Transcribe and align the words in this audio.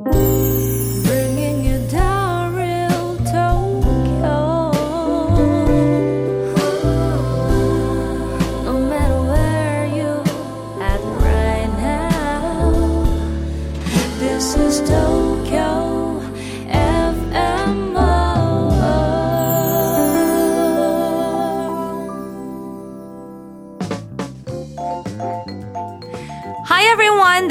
Bringing 0.00 0.27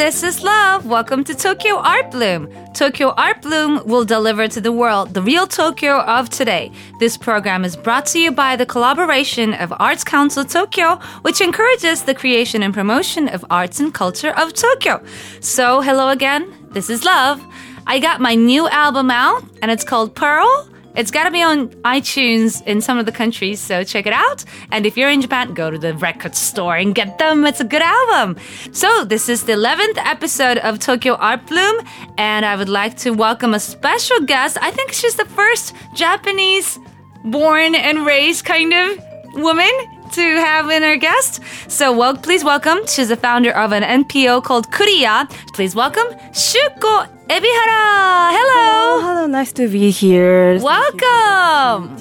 this 0.07 0.23
is 0.23 0.41
Love. 0.41 0.85
Welcome 0.85 1.25
to 1.25 1.35
Tokyo 1.35 1.75
Art 1.75 2.11
Bloom. 2.11 2.47
Tokyo 2.73 3.09
Art 3.17 3.41
Bloom 3.41 3.85
will 3.85 4.05
deliver 4.05 4.47
to 4.47 4.61
the 4.61 4.71
world 4.71 5.13
the 5.13 5.21
real 5.21 5.45
Tokyo 5.45 5.99
of 5.99 6.29
today. 6.29 6.71
This 7.01 7.17
program 7.17 7.65
is 7.65 7.75
brought 7.75 8.05
to 8.05 8.19
you 8.19 8.31
by 8.31 8.55
the 8.55 8.65
collaboration 8.65 9.53
of 9.55 9.73
Arts 9.81 10.05
Council 10.05 10.45
Tokyo, 10.45 10.95
which 11.23 11.41
encourages 11.41 12.03
the 12.03 12.15
creation 12.15 12.63
and 12.63 12.73
promotion 12.73 13.27
of 13.27 13.43
arts 13.49 13.81
and 13.81 13.93
culture 13.93 14.33
of 14.37 14.53
Tokyo. 14.53 15.03
So, 15.41 15.81
hello 15.81 16.07
again. 16.07 16.55
This 16.69 16.89
is 16.89 17.03
Love. 17.03 17.43
I 17.85 17.99
got 17.99 18.21
my 18.21 18.33
new 18.33 18.69
album 18.69 19.11
out 19.11 19.43
and 19.61 19.69
it's 19.69 19.83
called 19.83 20.15
Pearl. 20.15 20.69
It's 20.97 21.11
got 21.11 21.25
to 21.25 21.31
be 21.31 21.43
on 21.43 21.69
iTunes 21.83 22.65
in 22.65 22.81
some 22.81 22.97
of 22.97 23.05
the 23.05 23.11
countries, 23.11 23.59
so 23.59 23.83
check 23.83 24.07
it 24.07 24.13
out. 24.13 24.43
And 24.71 24.83
if 24.83 24.97
you're 24.97 25.11
in 25.11 25.21
Japan, 25.21 25.53
go 25.53 25.69
to 25.69 25.77
the 25.77 25.93
record 25.93 26.33
store 26.33 26.75
and 26.75 26.95
get 26.95 27.19
them. 27.19 27.45
It's 27.45 27.59
a 27.59 27.63
good 27.63 27.83
album. 27.83 28.35
So, 28.71 29.05
this 29.05 29.29
is 29.29 29.43
the 29.43 29.53
11th 29.53 29.97
episode 29.97 30.57
of 30.57 30.79
Tokyo 30.79 31.13
Art 31.13 31.45
Bloom, 31.45 31.75
and 32.17 32.47
I 32.47 32.55
would 32.55 32.67
like 32.67 32.97
to 32.97 33.11
welcome 33.11 33.53
a 33.53 33.59
special 33.59 34.21
guest. 34.21 34.57
I 34.59 34.71
think 34.71 34.91
she's 34.91 35.15
the 35.15 35.25
first 35.25 35.75
Japanese 35.93 36.79
born 37.25 37.75
and 37.75 38.03
raised 38.03 38.45
kind 38.45 38.73
of 38.73 38.97
woman 39.35 39.69
to 40.13 40.21
have 40.21 40.71
in 40.71 40.81
our 40.81 40.97
guest. 40.97 41.41
So, 41.67 41.95
well, 41.95 42.17
please 42.17 42.43
welcome. 42.43 42.79
She's 42.87 43.09
the 43.09 43.17
founder 43.17 43.51
of 43.51 43.71
an 43.71 43.83
NPO 43.83 44.43
called 44.43 44.71
Kuriya. 44.71 45.29
Please 45.53 45.75
welcome 45.75 46.07
Shuko 46.31 47.16
Ebihara. 47.29 48.31
Hello. 48.31 49.01
hello, 49.01 49.27
nice 49.27 49.51
to 49.53 49.67
be 49.67 49.91
here. 49.91 50.59
Welcome. 50.61 51.97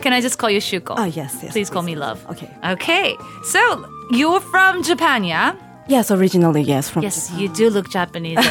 Can 0.00 0.12
I 0.12 0.20
just 0.20 0.38
call 0.38 0.50
you 0.50 0.58
Shuko? 0.58 0.94
Oh, 0.98 1.04
yes, 1.04 1.38
yes. 1.42 1.52
Please 1.52 1.70
call 1.70 1.82
me 1.82 1.94
Love. 1.94 2.24
Okay. 2.30 2.50
Okay. 2.64 3.16
So, 3.44 3.60
you're 4.10 4.40
from 4.40 4.82
Japan, 4.82 5.22
yeah? 5.22 5.54
Yes, 5.90 6.10
originally, 6.12 6.62
yes. 6.62 6.88
From 6.88 7.02
Yes, 7.02 7.32
you 7.32 7.48
do 7.48 7.68
look 7.68 7.88
Japanese. 7.90 8.38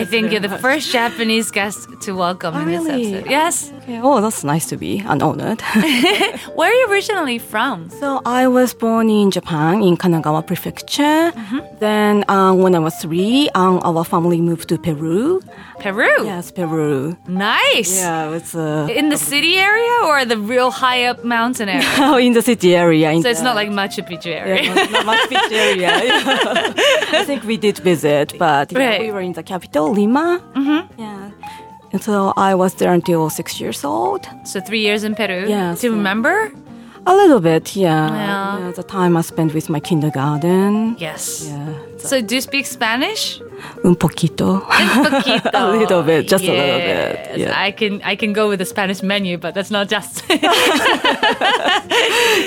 I 0.00 0.04
think 0.04 0.30
you're 0.30 0.40
the 0.40 0.48
much. 0.48 0.60
first 0.60 0.92
Japanese 0.92 1.50
guest 1.50 1.88
to 2.02 2.12
welcome 2.14 2.54
Oh, 2.54 2.60
in 2.60 2.66
this 2.68 2.84
really? 2.86 3.14
episode. 3.14 3.30
Yes. 3.30 3.72
Okay. 3.82 4.00
Oh, 4.00 4.20
that's 4.20 4.44
nice 4.44 4.66
to 4.70 4.76
be 4.76 5.00
and 5.00 5.20
honored. 5.20 5.60
Where 6.54 6.70
are 6.70 6.74
you 6.80 6.86
originally 6.88 7.38
from? 7.38 7.90
so 7.90 8.20
I 8.24 8.46
was 8.46 8.72
born 8.72 9.10
in 9.10 9.32
Japan, 9.32 9.82
in 9.82 9.96
Kanagawa 9.96 10.46
Prefecture. 10.46 11.32
Mm-hmm. 11.34 11.58
Then 11.80 12.24
um, 12.28 12.62
when 12.62 12.74
I 12.76 12.78
was 12.78 12.94
three, 13.02 13.48
um, 13.56 13.80
our 13.82 14.04
family 14.04 14.40
moved 14.40 14.68
to 14.68 14.78
Peru. 14.78 15.40
Peru. 15.78 16.24
Yes, 16.24 16.50
Peru. 16.50 17.16
Nice. 17.28 17.96
Yeah, 17.96 18.30
it's 18.36 18.54
uh, 18.54 18.88
In 18.90 19.08
the 19.08 19.16
city 19.16 19.56
area 19.56 19.92
or 20.04 20.24
the 20.24 20.38
real 20.38 20.70
high 20.70 21.04
up 21.04 21.24
mountain 21.24 21.68
area? 21.68 22.16
in 22.26 22.32
the 22.32 22.42
city 22.42 22.74
area. 22.74 23.08
So 23.22 23.28
it's 23.28 23.38
the- 23.40 23.44
not 23.44 23.54
like 23.56 23.68
Machu 23.70 24.02
Picchu 24.08 24.32
area. 24.32 24.62
Yeah, 24.62 24.74
not, 24.74 24.90
not 24.90 25.06
much 25.06 25.28
beach 25.28 25.52
area. 25.52 25.90
I 27.20 27.24
think 27.24 27.44
we 27.44 27.56
did 27.56 27.78
visit, 27.78 28.34
but 28.38 28.72
yeah, 28.72 28.78
Right. 28.78 29.00
we 29.00 29.10
were 29.12 29.20
in 29.20 29.32
the 29.32 29.42
capital, 29.42 29.92
Lima. 29.92 30.40
Mm-hmm. 30.54 31.00
Yeah. 31.00 31.30
And 31.92 32.02
so 32.02 32.32
I 32.36 32.54
was 32.54 32.74
there 32.74 32.92
until 32.92 33.30
six 33.30 33.60
years 33.60 33.84
old. 33.84 34.26
So 34.44 34.60
three 34.60 34.80
years 34.80 35.04
in 35.04 35.14
Peru. 35.14 35.46
Yeah. 35.48 35.74
Do 35.78 35.86
you 35.86 35.92
remember? 35.94 36.50
A 37.08 37.14
little 37.14 37.38
bit, 37.40 37.76
yeah. 37.76 38.08
Yeah. 38.08 38.58
Yeah, 38.58 38.72
The 38.72 38.82
time 38.82 39.16
I 39.16 39.20
spent 39.22 39.54
with 39.54 39.68
my 39.70 39.78
kindergarten. 39.78 40.96
Yes. 40.98 41.46
Yeah. 41.48 41.72
So 42.06 42.20
do 42.22 42.34
you 42.34 42.40
speak 42.40 42.66
Spanish? 42.66 43.40
Un 43.84 43.94
poquito. 43.96 44.60
Poquito. 44.60 45.50
A 45.54 45.76
little 45.76 46.02
bit, 46.02 46.28
just 46.28 46.44
a 46.44 46.50
little 46.52 46.78
bit, 46.78 47.38
yeah. 47.38 47.52
I 47.56 47.70
can 47.72 48.00
I 48.04 48.14
can 48.16 48.32
go 48.32 48.48
with 48.48 48.58
the 48.58 48.64
Spanish 48.66 49.02
menu, 49.02 49.38
but 49.38 49.54
that's 49.54 49.70
not 49.70 49.88
just. 49.88 50.22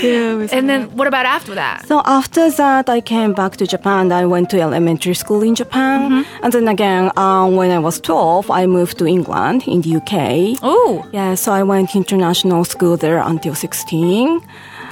yeah, 0.03 0.48
and 0.52 0.69
then 0.69 0.96
what 0.96 1.08
about 1.08 1.25
after 1.25 1.56
that? 1.56 1.86
so 1.88 2.02
after 2.06 2.50
that, 2.52 2.90
I 2.90 3.02
came 3.02 3.34
back 3.34 3.58
to 3.58 3.66
Japan. 3.68 4.12
I 4.12 4.25
went 4.25 4.50
to 4.52 4.62
elementary 4.62 5.14
school 5.16 5.42
in 5.42 5.56
Japan. 5.56 6.00
Mm-hmm. 6.12 6.44
And 6.44 6.53
then 6.53 6.68
again, 6.68 7.12
um, 7.18 7.56
when 7.56 7.72
I 7.72 7.80
was 7.80 8.00
12, 8.00 8.50
I 8.52 8.66
moved 8.66 8.98
to 9.00 9.06
England 9.08 9.64
in 9.68 9.81
the 9.81 9.96
UK. 9.98 10.59
Oh, 10.62 11.06
Yeah, 11.12 11.36
so 11.36 11.52
I 11.52 11.64
went 11.64 11.90
to 11.92 11.98
international 11.98 12.64
school 12.66 12.98
there 12.98 13.19
until 13.19 13.56
16. 13.56 14.42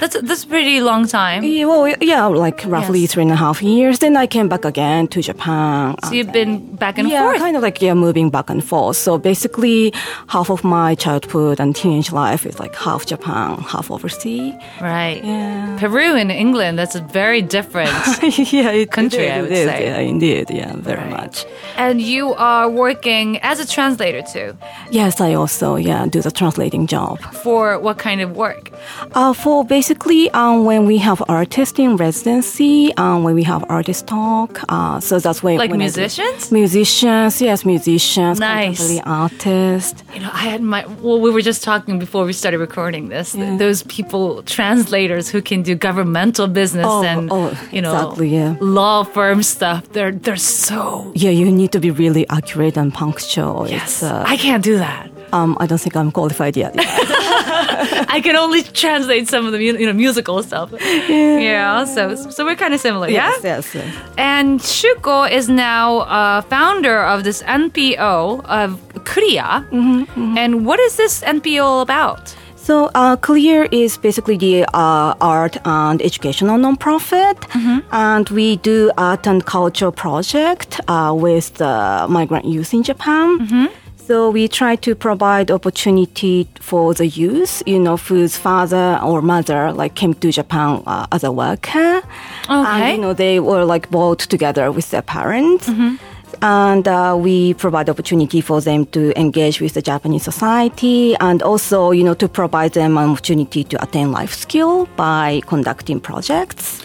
That's 0.00 0.20
that's 0.22 0.44
a 0.44 0.46
pretty 0.46 0.80
long 0.80 1.06
time. 1.06 1.42
Yeah, 1.44 1.66
well, 1.66 1.88
yeah, 2.00 2.26
like 2.26 2.62
roughly 2.66 3.00
Yes. 3.00 3.12
three 3.12 3.22
and 3.24 3.32
a 3.32 3.36
half 3.36 3.62
years. 3.62 3.98
Then 3.98 4.16
I 4.16 4.26
came 4.26 4.48
back 4.48 4.64
again 4.64 5.08
to 5.08 5.20
Japan. 5.22 5.94
So 6.04 6.12
you've 6.12 6.32
been 6.32 6.76
back 6.76 6.98
and 6.98 7.08
yeah, 7.08 7.22
forth. 7.24 7.38
kind 7.38 7.56
of 7.56 7.62
like 7.62 7.80
yeah, 7.82 7.94
moving 7.94 8.30
back 8.30 8.50
and 8.50 8.62
forth. 8.62 8.96
So 8.96 9.18
basically, 9.18 9.92
half 10.28 10.50
of 10.50 10.62
my 10.64 10.94
childhood 10.94 11.60
and 11.60 11.74
teenage 11.74 12.12
life 12.12 12.46
is 12.46 12.58
like 12.60 12.74
half 12.76 13.06
Japan, 13.06 13.58
half 13.60 13.90
overseas. 13.90 14.54
Right. 14.80 15.20
Yeah. 15.24 15.76
Peru 15.78 16.14
and 16.16 16.30
England, 16.30 16.78
that's 16.78 16.94
a 16.94 17.00
very 17.00 17.42
different. 17.42 17.90
yeah, 18.52 18.70
it, 18.70 18.90
Country, 18.90 19.24
it 19.26 19.30
is, 19.30 19.32
I 19.38 19.40
would 19.42 19.52
it 19.52 19.66
say. 19.68 19.84
Yeah, 19.86 19.98
indeed, 19.98 20.50
yeah, 20.50 20.72
very 20.76 20.98
Right. 20.98 21.10
much. 21.10 21.44
and 21.76 22.00
you 22.00 22.34
are 22.34 22.68
working 22.68 23.38
as 23.42 23.60
a 23.60 23.66
translator 23.66 24.22
too. 24.22 24.56
Yes, 24.90 25.20
I 25.20 25.34
also 25.34 25.76
yeah 25.76 26.06
do 26.06 26.20
the 26.22 26.30
translating 26.30 26.86
job. 26.86 27.18
For 27.44 27.78
what 27.78 27.98
kind 27.98 28.20
of 28.20 28.36
work? 28.36 28.70
Uh, 29.14 29.32
for 29.32 29.64
basically 29.64 29.87
um, 30.34 30.64
when 30.64 30.86
we 30.86 30.98
have 30.98 31.22
artists 31.28 31.78
in 31.78 31.96
residency, 31.96 32.92
um, 32.96 33.22
when 33.24 33.34
we 33.34 33.42
have 33.44 33.64
artist 33.68 34.06
talk, 34.06 34.60
uh, 34.68 35.00
so 35.00 35.18
that's 35.18 35.42
when 35.42 35.56
Like 35.58 35.72
musicians? 35.72 36.50
musicians, 36.52 37.40
yes, 37.40 37.64
musicians, 37.64 38.38
Nice. 38.38 39.00
artists. 39.04 40.02
You 40.14 40.20
know, 40.20 40.30
I 40.32 40.44
had 40.50 40.60
my, 40.62 40.84
well, 41.00 41.20
we 41.20 41.30
were 41.30 41.40
just 41.42 41.62
talking 41.64 41.98
before 41.98 42.24
we 42.24 42.32
started 42.32 42.58
recording 42.58 43.08
this. 43.08 43.32
th- 43.32 43.44
Yeah. 43.44 43.56
Those 43.56 43.82
people, 43.84 44.42
translators 44.42 45.28
who 45.30 45.40
can 45.40 45.62
do 45.62 45.74
governmental 45.74 46.46
business 46.48 46.86
Oh, 46.86 47.02
and, 47.04 47.30
oh, 47.32 47.50
you 47.72 47.80
know, 47.80 47.94
exactly, 47.94 48.28
yeah. 48.34 48.56
law 48.60 49.04
firm 49.04 49.42
stuff. 49.42 49.82
They're, 49.92 50.12
they're 50.12 50.36
so, 50.36 51.12
Yeah, 51.14 51.30
you 51.30 51.50
need 51.50 51.72
to 51.72 51.80
be 51.80 51.90
really 51.90 52.26
accurate 52.28 52.76
and 52.76 52.92
punctual. 52.92 53.66
yes. 53.68 53.82
It's, 53.84 54.02
uh, 54.02 54.24
I 54.26 54.36
can't 54.36 54.62
do 54.62 54.76
that. 54.78 55.10
Um, 55.32 55.56
I 55.60 55.66
don't 55.66 55.80
think 55.80 55.96
I'm 55.96 56.10
qualified 56.12 56.56
yet. 56.56 56.74
I 58.16 58.20
can 58.22 58.36
only 58.36 58.62
translate 58.62 59.28
some 59.28 59.46
of 59.46 59.52
the, 59.52 59.62
you 59.62 59.86
know, 59.86 59.92
musical 59.92 60.42
stuff. 60.42 60.72
Yeah. 61.08 61.84
so, 61.84 62.14
so 62.30 62.44
we're 62.44 62.56
kind 62.56 62.74
of 62.74 62.80
similar. 62.80 63.08
Yeah. 63.08 63.30
yes, 63.30 63.44
yes, 63.44 63.74
yes. 63.74 63.96
And 64.16 64.60
Shuko 64.60 65.30
is 65.30 65.48
now 65.48 65.98
uh, 66.00 66.40
founder 66.42 67.02
of 67.02 67.24
this 67.24 67.42
NPO 67.42 68.44
of 68.44 68.80
Kuriya. 69.04 69.68
Mm-hmm, 69.70 70.36
And 70.38 70.66
what 70.66 70.80
is 70.80 70.96
this 70.96 71.22
NPO 71.22 71.62
all 71.62 71.80
about? 71.80 72.34
So, 72.56 72.90
uh, 72.94 73.16
Kuriya 73.16 73.68
is 73.72 73.96
basically 73.96 74.36
the 74.36 74.64
uh, 74.74 75.14
art 75.22 75.56
and 75.64 76.02
educational 76.02 76.58
nonprofit, 76.58 77.38
Mm-hmm. 77.54 77.78
and 77.92 78.28
we 78.30 78.56
do 78.56 78.90
art 78.98 79.26
and 79.26 79.42
culture 79.46 79.90
project 79.90 80.78
uh, 80.86 81.14
with 81.16 81.54
the 81.54 82.06
migrant 82.10 82.44
youth 82.44 82.74
in 82.74 82.82
Japan. 82.82 83.38
Mm-hmm. 83.38 83.66
So 84.08 84.30
we 84.30 84.48
try 84.48 84.74
to 84.76 84.94
provide 84.94 85.50
opportunity 85.50 86.48
for 86.60 86.94
the 86.94 87.06
youth, 87.06 87.62
you 87.66 87.78
know, 87.78 87.98
whose 87.98 88.38
father 88.38 88.98
or 89.04 89.20
mother 89.20 89.70
like 89.70 89.96
came 89.96 90.14
to 90.14 90.32
Japan 90.32 90.82
uh, 90.86 91.06
as 91.12 91.24
a 91.24 91.30
worker, 91.30 92.00
and 92.48 92.94
you 92.94 93.02
know 93.02 93.12
they 93.12 93.38
were 93.38 93.66
like 93.66 93.90
brought 93.90 94.20
together 94.20 94.72
with 94.72 94.90
their 94.92 95.02
parents. 95.02 95.68
Mm-hmm. 95.68 95.96
And 96.40 96.88
uh, 96.88 97.18
we 97.20 97.52
provide 97.52 97.90
opportunity 97.90 98.40
for 98.40 98.62
them 98.62 98.86
to 98.86 99.12
engage 99.20 99.60
with 99.60 99.74
the 99.74 99.82
Japanese 99.82 100.22
society, 100.22 101.14
and 101.20 101.42
also, 101.42 101.90
you 101.90 102.02
know, 102.02 102.14
to 102.14 102.28
provide 102.28 102.72
them 102.72 102.96
an 102.96 103.10
opportunity 103.10 103.62
to 103.64 103.82
attain 103.82 104.10
life 104.10 104.32
skill 104.32 104.86
by 104.96 105.42
conducting 105.46 106.00
projects. 106.00 106.82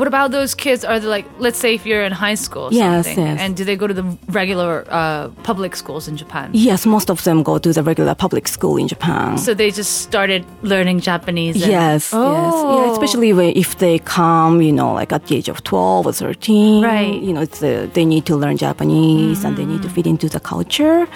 What 0.00 0.08
about 0.08 0.30
those 0.30 0.54
kids? 0.54 0.82
Are 0.82 0.98
they 0.98 1.06
like, 1.06 1.26
let's 1.38 1.58
say 1.58 1.74
if 1.74 1.84
you're 1.84 2.02
in 2.02 2.12
high 2.12 2.34
school 2.46 2.68
or 2.68 2.72
Yes, 2.72 3.04
something, 3.06 3.26
yes. 3.26 3.40
and 3.42 3.54
do 3.54 3.64
they 3.68 3.76
go 3.76 3.86
to 3.86 3.92
the 3.92 4.06
regular 4.40 4.86
uh, 4.88 5.28
public 5.42 5.76
schools 5.76 6.08
in 6.08 6.16
Japan? 6.16 6.48
Yes, 6.54 6.86
most 6.86 7.10
of 7.10 7.22
them 7.24 7.42
go 7.42 7.58
to 7.58 7.70
the 7.70 7.82
regular 7.82 8.14
public 8.14 8.48
school 8.48 8.78
in 8.78 8.88
Japan. 8.88 9.36
So 9.36 9.52
they 9.52 9.70
just 9.70 10.00
started 10.00 10.42
learning 10.62 11.00
Japanese. 11.00 11.56
and- 11.56 11.70
Yes, 11.70 12.12
yes, 12.12 12.12
Oh. 12.14 12.86
yeah. 12.86 12.92
Especially 12.92 13.30
when, 13.34 13.50
if 13.64 13.76
they 13.76 13.98
come, 13.98 14.62
you 14.62 14.72
know, 14.72 14.94
like 14.94 15.12
at 15.12 15.26
the 15.26 15.36
age 15.36 15.50
of 15.50 15.62
twelve 15.64 16.06
or 16.06 16.14
thirteen, 16.14 16.82
Right. 16.82 17.20
You 17.26 17.32
know, 17.34 17.42
it's, 17.42 17.62
uh, 17.62 17.86
they 17.92 18.06
need 18.06 18.24
to 18.30 18.36
learn 18.36 18.56
Japanese 18.56 19.44
and 19.44 19.52
they 19.58 19.66
need 19.66 19.82
to 19.82 19.90
fit 19.90 20.06
into 20.06 20.30
the 20.30 20.40
culture. 20.40 21.06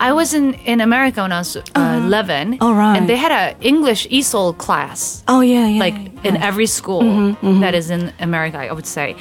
I 0.00 0.12
was 0.12 0.32
in, 0.32 0.54
in 0.64 0.80
America 0.80 1.20
when 1.22 1.30
I 1.32 1.38
was 1.38 1.56
uh, 1.56 2.00
11. 2.04 2.58
Oh, 2.60 2.72
right. 2.74 2.96
And 2.96 3.06
they 3.08 3.16
had 3.16 3.30
an 3.32 3.56
English 3.60 4.08
ESOL 4.08 4.56
class. 4.56 5.22
Oh 5.28 5.42
yeah, 5.42 5.66
yeah. 5.68 5.78
like 5.78 5.94
in 6.24 6.36
every 6.38 6.66
school 6.66 7.02
Mm-hmm, 7.02 7.60
that 7.60 7.74
is 7.74 7.90
in 7.90 8.12
America, 8.18 8.58
I 8.58 8.72
would 8.72 8.86
say. 8.86 9.14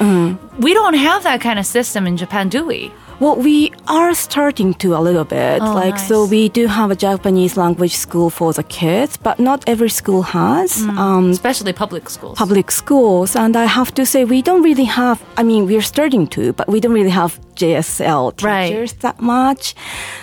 We 0.59 0.73
don't 0.73 0.95
have 0.95 1.23
that 1.23 1.41
kind 1.41 1.59
of 1.59 1.65
system 1.65 2.07
in 2.07 2.15
Japan, 2.17 2.49
do 2.49 2.65
we? 2.65 2.91
Well, 3.19 3.35
we 3.35 3.71
are 3.87 4.13
starting 4.13 4.73
to 4.75 4.95
a 4.95 5.01
little 5.01 5.25
bit. 5.25 5.61
Oh, 5.61 5.73
like, 5.73 5.97
so 5.99 6.25
we 6.25 6.47
do 6.47 6.67
have 6.67 6.89
a 6.89 6.95
Japanese 6.95 7.57
language 7.57 7.95
school 7.95 8.29
for 8.29 8.53
the 8.53 8.63
kids, 8.63 9.17
but 9.17 9.39
not 9.39 9.63
every 9.67 9.89
school 9.89 10.21
has. 10.21 10.77
Mm. 10.83 10.97
Um, 10.97 11.29
Especially 11.31 11.73
public 11.73 12.09
schools. 12.09 12.37
public 12.37 12.71
schools 12.71 13.35
and 13.35 13.55
i 13.55 13.65
have 13.65 13.93
to 13.93 14.05
say 14.05 14.23
we 14.25 14.41
don't 14.41 14.63
really 14.63 14.85
have 14.85 15.17
i 15.37 15.43
mean 15.43 15.65
we're 15.65 15.81
starting 15.95 16.25
to 16.27 16.53
but 16.53 16.67
we 16.67 16.79
don't 16.79 16.93
really 16.93 17.09
have 17.21 17.31
jsl 17.55 18.31
Right. 18.43 18.67
teachers 18.69 18.93
that 19.05 19.19
much 19.21 19.75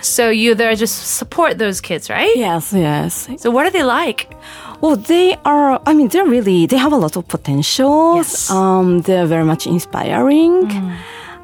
So 0.02 0.30
you 0.30 0.54
there 0.54 0.74
just 0.74 0.96
support 1.20 1.58
those 1.58 1.80
kids, 1.80 2.08
right? 2.10 2.34
yes 2.36 2.72
yes 2.72 3.28
So 3.42 3.50
what 3.50 3.66
are 3.66 3.70
they 3.78 3.82
like? 4.00 4.20
well 4.82 4.96
they 4.96 5.36
are 5.44 5.80
i 5.86 5.92
mean 5.98 6.08
they're 6.08 6.30
really 6.38 6.66
they 6.66 6.78
have 6.86 6.92
a 6.92 7.00
lot 7.04 7.16
of 7.16 7.22
potentials. 7.28 8.16
Yes. 8.16 8.50
um, 8.50 9.00
they're 9.06 9.26
very 9.26 9.44
much 9.52 9.66
inspiring 9.66 10.60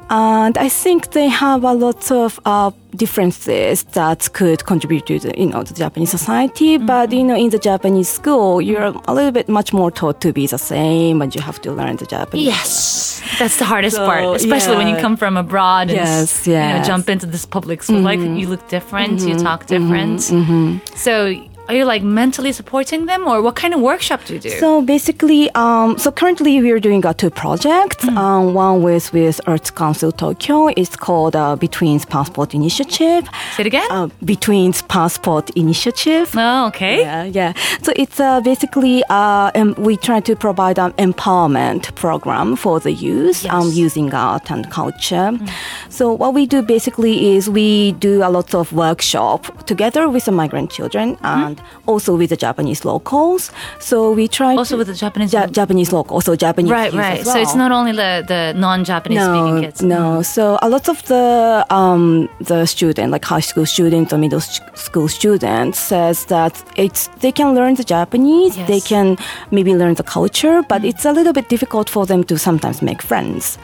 and 0.09 0.57
i 0.57 0.69
think 0.69 1.11
they 1.11 1.27
have 1.27 1.63
a 1.63 1.73
lot 1.73 2.11
of 2.11 2.39
uh, 2.45 2.71
differences 2.95 3.83
that 3.93 4.31
could 4.33 4.65
contribute 4.65 5.05
to 5.05 5.19
the 5.19 5.33
you 5.37 5.45
know 5.47 5.63
the 5.63 5.73
japanese 5.73 6.11
society 6.11 6.77
but 6.77 7.11
you 7.11 7.23
know 7.23 7.35
in 7.35 7.49
the 7.49 7.57
japanese 7.59 8.09
school 8.09 8.61
you're 8.61 8.93
a 9.07 9.13
little 9.13 9.31
bit 9.31 9.47
much 9.49 9.73
more 9.73 9.89
taught 9.91 10.19
to 10.21 10.31
be 10.33 10.45
the 10.47 10.57
same 10.57 11.21
and 11.21 11.33
you 11.35 11.41
have 11.41 11.59
to 11.61 11.71
learn 11.71 11.95
the 11.97 12.05
japanese 12.05 12.45
Yes, 12.45 13.21
that's 13.39 13.57
the 13.57 13.65
hardest 13.65 13.95
So, 13.95 14.05
part, 14.05 14.35
especially 14.35 14.75
when 14.77 14.87
you 14.87 14.97
come 14.97 15.15
from 15.17 15.37
abroad 15.37 15.89
and 15.89 15.97
Yes, 15.97 16.45
you 16.47 16.53
know. 16.53 16.59
Mm-hmm. 16.59 16.83
jump 16.91 17.09
into 17.09 17.25
this 17.25 17.45
public 17.45 17.81
school. 17.83 18.01
Like 18.01 18.19
you 18.19 18.47
look 18.47 18.67
different, 18.67 19.21
you 19.21 19.35
talk 19.37 19.65
different. 19.65 20.21
So 20.95 21.13
are 21.67 21.75
you 21.75 21.85
like 21.85 22.03
mentally 22.03 22.51
supporting 22.51 23.05
them, 23.05 23.27
or 23.27 23.41
what 23.41 23.55
kind 23.55 23.73
of 23.73 23.79
workshop 23.79 24.25
do 24.25 24.33
you 24.33 24.39
do? 24.39 24.49
So 24.49 24.81
basically, 24.81 25.49
um, 25.51 25.97
so 25.97 26.11
currently 26.11 26.61
we 26.61 26.71
are 26.71 26.79
doing 26.79 27.05
uh, 27.05 27.13
two 27.13 27.29
projects. 27.29 28.05
Um, 28.07 28.53
one 28.53 28.83
with 28.83 29.11
with 29.13 29.39
Arts 29.47 29.71
Council 29.71 30.11
Tokyo. 30.11 30.67
It's 30.67 30.95
called 30.95 31.35
uh, 31.35 31.55
Between's 31.55 32.05
Passport 32.05 32.53
Initiative. 32.53 33.27
Say 33.55 33.63
it 33.63 33.67
again. 33.67 33.87
Uh, 33.89 34.07
Between's 34.25 34.81
Passport 34.83 35.49
Initiative. 35.51 36.29
oh, 36.35 36.67
okay. 36.67 36.99
Yeah, 37.01 37.23
yeah. 37.23 37.53
So 37.81 37.93
it's 37.95 38.19
uh, 38.19 38.41
basically 38.41 39.03
uh, 39.09 39.51
um, 39.55 39.73
we 39.77 39.97
try 39.97 40.19
to 40.19 40.35
provide 40.35 40.77
an 40.79 40.91
empowerment 40.93 41.93
program 41.95 42.55
for 42.55 42.79
the 42.79 42.91
youth 42.91 43.45
um, 43.45 43.69
using 43.71 44.13
art 44.13 44.51
and 44.51 44.69
culture. 44.69 45.31
So 45.89 46.11
what 46.11 46.33
we 46.33 46.45
do 46.45 46.61
basically 46.61 47.35
is 47.35 47.49
we 47.49 47.93
do 47.93 48.21
a 48.23 48.29
lot 48.29 48.53
of 48.53 48.73
workshop 48.73 49.65
together 49.65 50.09
with 50.09 50.25
the 50.25 50.31
migrant 50.31 50.69
children 50.71 51.17
and 51.23 51.52
also 51.85 52.15
with 52.15 52.29
the 52.29 52.37
Japanese 52.37 52.85
locals. 52.85 53.51
So 53.79 54.11
we 54.11 54.27
try 54.27 54.55
Also 54.55 54.77
with 54.77 54.87
the 54.87 54.93
Japanese. 55.05 55.33
Ja- 55.33 55.47
Japanese 55.47 55.91
local, 55.91 56.15
also 56.15 56.35
Japanese 56.35 56.71
right, 56.71 56.93
right. 56.93 57.19
as 57.21 57.31
So 57.31 57.39
it's 57.39 57.55
not 57.55 57.71
only 57.71 57.91
the 57.91 58.23
the 58.27 58.53
non-Japanese 58.65 59.19
no, 59.19 59.33
speaking 59.33 59.61
kids. 59.63 59.81
No, 59.81 60.21
so 60.21 60.57
a 60.61 60.69
lot 60.69 60.87
of 60.89 60.97
the 61.11 61.65
um, 61.69 62.27
the 62.49 62.65
student, 62.65 63.11
like 63.11 63.25
high 63.25 63.41
school 63.49 63.65
students 63.65 64.13
or 64.13 64.17
middle 64.17 64.41
school 64.85 65.07
students, 65.07 65.79
says 65.79 66.25
that 66.25 66.53
it's 66.75 67.07
they 67.23 67.31
can 67.31 67.53
learn 67.55 67.75
the 67.75 67.83
Japanese, 67.95 68.57
Yes. 68.57 68.67
they 68.67 68.81
can 68.81 69.17
maybe 69.51 69.73
learn 69.75 69.93
the 69.95 70.03
culture, 70.03 70.61
but 70.69 70.83
it's 70.83 71.05
a 71.05 71.11
little 71.11 71.33
bit 71.33 71.49
difficult 71.49 71.89
for 71.89 72.05
them 72.05 72.23
to 72.23 72.37
sometimes 72.37 72.81
make 72.81 73.01
friends. 73.01 73.57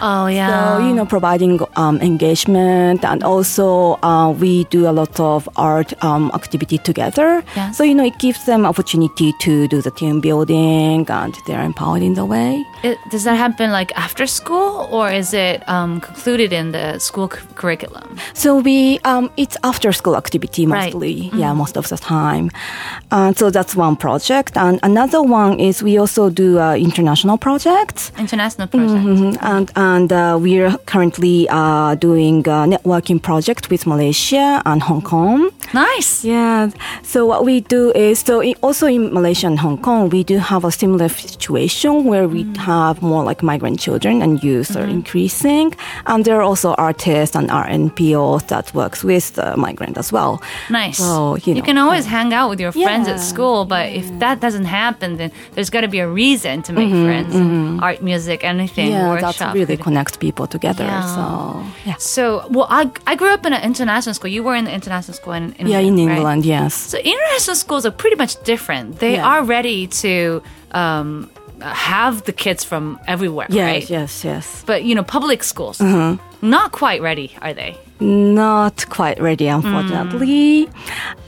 Oh 0.00 0.26
yeah. 0.26 0.48
So 0.48 0.86
you 0.86 0.94
know, 0.94 1.06
providing 1.06 1.60
um, 1.76 2.00
engagement, 2.00 3.04
and 3.04 3.22
also 3.22 3.98
uh, 4.02 4.30
we 4.32 4.64
do 4.70 4.86
a 4.88 4.92
lot 4.92 5.18
of 5.20 5.48
art 5.56 5.92
um, 6.04 6.30
activity 6.34 6.78
together. 6.78 7.35
So 7.72 7.84
you 7.84 7.94
know, 7.94 8.04
it 8.04 8.18
gives 8.18 8.44
them 8.46 8.64
opportunity 8.66 9.32
to 9.40 9.68
do 9.68 9.80
the 9.82 9.90
team 9.90 10.20
building, 10.20 11.06
and 11.10 11.34
they're 11.46 11.62
empowered 11.62 12.02
in 12.02 12.14
the 12.14 12.24
way. 12.24 12.64
It, 12.82 12.98
does 13.10 13.24
that 13.24 13.36
happen 13.36 13.70
like 13.72 13.92
after 13.96 14.26
school, 14.26 14.88
or 14.90 15.10
is 15.10 15.32
it 15.34 15.66
um, 15.68 16.00
concluded 16.00 16.52
in 16.52 16.72
the 16.72 16.98
school 16.98 17.28
cu- 17.28 17.46
curriculum? 17.54 18.16
So 18.34 18.58
we, 18.58 18.98
um, 19.04 19.30
it's 19.36 19.56
after 19.62 19.92
school 19.92 20.16
activity 20.16 20.66
Right. 20.66 20.92
mostly, 20.92 21.30
yeah, 21.34 21.52
most 21.54 21.76
of 21.76 21.88
the 21.88 21.96
time. 21.96 22.50
And 23.10 23.36
so 23.38 23.50
that's 23.50 23.74
one 23.76 23.96
project. 23.96 24.56
And 24.56 24.78
another 24.82 25.22
one 25.22 25.58
is 25.60 25.82
we 25.82 25.98
also 25.98 26.30
do 26.30 26.58
uh, 26.58 26.74
international 26.74 27.38
projects. 27.38 28.12
International 28.18 28.68
project. 28.68 29.04
Mhm. 29.04 29.36
And 29.42 29.70
and 29.76 30.12
uh, 30.12 30.38
we're 30.40 30.76
currently 30.86 31.48
uh, 31.48 31.94
doing 31.96 32.40
a 32.48 32.66
networking 32.66 33.20
project 33.20 33.70
with 33.70 33.86
Malaysia 33.86 34.62
and 34.64 34.82
Hong 34.82 35.02
Kong. 35.02 35.50
Nice. 35.74 36.24
Yeah. 36.24 36.70
So 37.02 37.25
what 37.26 37.44
we 37.44 37.60
do 37.60 37.92
is 37.92 38.20
so 38.20 38.40
in, 38.40 38.54
also 38.62 38.86
in 38.86 39.12
Malaysia 39.12 39.46
and 39.46 39.58
Hong 39.58 39.78
Kong, 39.78 40.08
we 40.08 40.24
do 40.24 40.38
have 40.38 40.64
a 40.64 40.70
similar 40.70 41.08
situation 41.08 42.04
where 42.04 42.28
we 42.28 42.44
mm. 42.44 42.56
have 42.56 43.02
more 43.02 43.24
like 43.24 43.42
migrant 43.42 43.78
children 43.78 44.22
and 44.22 44.42
youth 44.42 44.76
are 44.76 44.80
mm-hmm. 44.80 44.90
increasing, 44.90 45.74
and 46.06 46.24
there 46.24 46.36
are 46.36 46.42
also 46.42 46.74
artists 46.74 47.36
and 47.36 47.50
art 47.50 47.70
NPOs 47.70 48.48
that 48.48 48.72
works 48.74 49.04
with 49.04 49.34
the 49.34 49.56
migrant 49.56 49.98
as 49.98 50.12
well. 50.12 50.40
Nice. 50.70 50.98
So, 50.98 51.36
you 51.44 51.54
know, 51.54 51.62
can 51.62 51.78
always 51.78 52.06
hang 52.06 52.32
out 52.32 52.48
with 52.48 52.60
your 52.60 52.72
friends 52.72 53.08
at 53.08 53.20
school, 53.20 53.64
but 53.64 53.92
if 53.92 54.06
that 54.20 54.40
doesn't 54.40 54.64
happen, 54.64 55.16
then 55.16 55.32
there's 55.52 55.70
got 55.70 55.82
to 55.82 55.88
be 55.88 55.98
a 55.98 56.08
reason 56.08 56.62
to 56.62 56.72
make 56.72 56.88
mm-hmm, 56.88 57.04
friends. 57.04 57.34
Mm-hmm. 57.34 57.82
Art, 57.82 58.02
music, 58.02 58.44
anything, 58.44 58.86
Mm-hmm, 58.86 59.20
Yeah, 59.20 59.26
workshop. 59.26 59.36
that 59.38 59.54
really 59.54 59.76
connects 59.76 60.16
people 60.16 60.46
together. 60.46 60.84
Yeah. 60.84 61.14
So 61.14 61.66
yeah, 61.84 61.96
So, 61.98 62.46
well, 62.50 62.66
I, 62.70 62.90
I 63.06 63.14
grew 63.16 63.32
up 63.32 63.44
in 63.46 63.52
an 63.52 63.62
international 63.62 64.14
school. 64.14 64.30
You 64.30 64.42
were 64.42 64.54
in 64.54 64.64
the 64.64 64.72
international 64.72 65.14
school 65.14 65.32
in, 65.34 65.52
in 65.54 65.66
yeah, 65.66 65.78
in 65.78 65.96
right? 65.96 66.16
England, 66.16 66.44
yes. 66.44 66.74
So 66.74 66.98
international 67.16 67.56
schools 67.56 67.84
are 67.86 67.90
pretty 68.02 68.16
much 68.16 68.42
different. 68.44 68.98
They 68.98 69.14
Yeah. 69.14 69.26
are 69.30 69.42
ready 69.42 69.86
to 70.02 70.42
um, 70.72 71.30
have 71.60 72.22
the 72.24 72.32
kids 72.32 72.64
from 72.64 72.98
everywhere, 73.06 73.46
Yes, 73.50 73.66
right? 73.66 73.90
yes, 73.90 74.24
yes. 74.24 74.62
But 74.66 74.84
you 74.84 74.94
know, 74.94 75.02
public 75.04 75.42
schools 75.44 75.80
Uh-huh. 75.80 76.16
not 76.42 76.72
quite 76.72 77.00
ready, 77.02 77.28
are 77.42 77.54
they? 77.54 77.76
not 77.98 78.84
quite 78.90 79.18
ready, 79.18 79.46
unfortunately. 79.48 80.68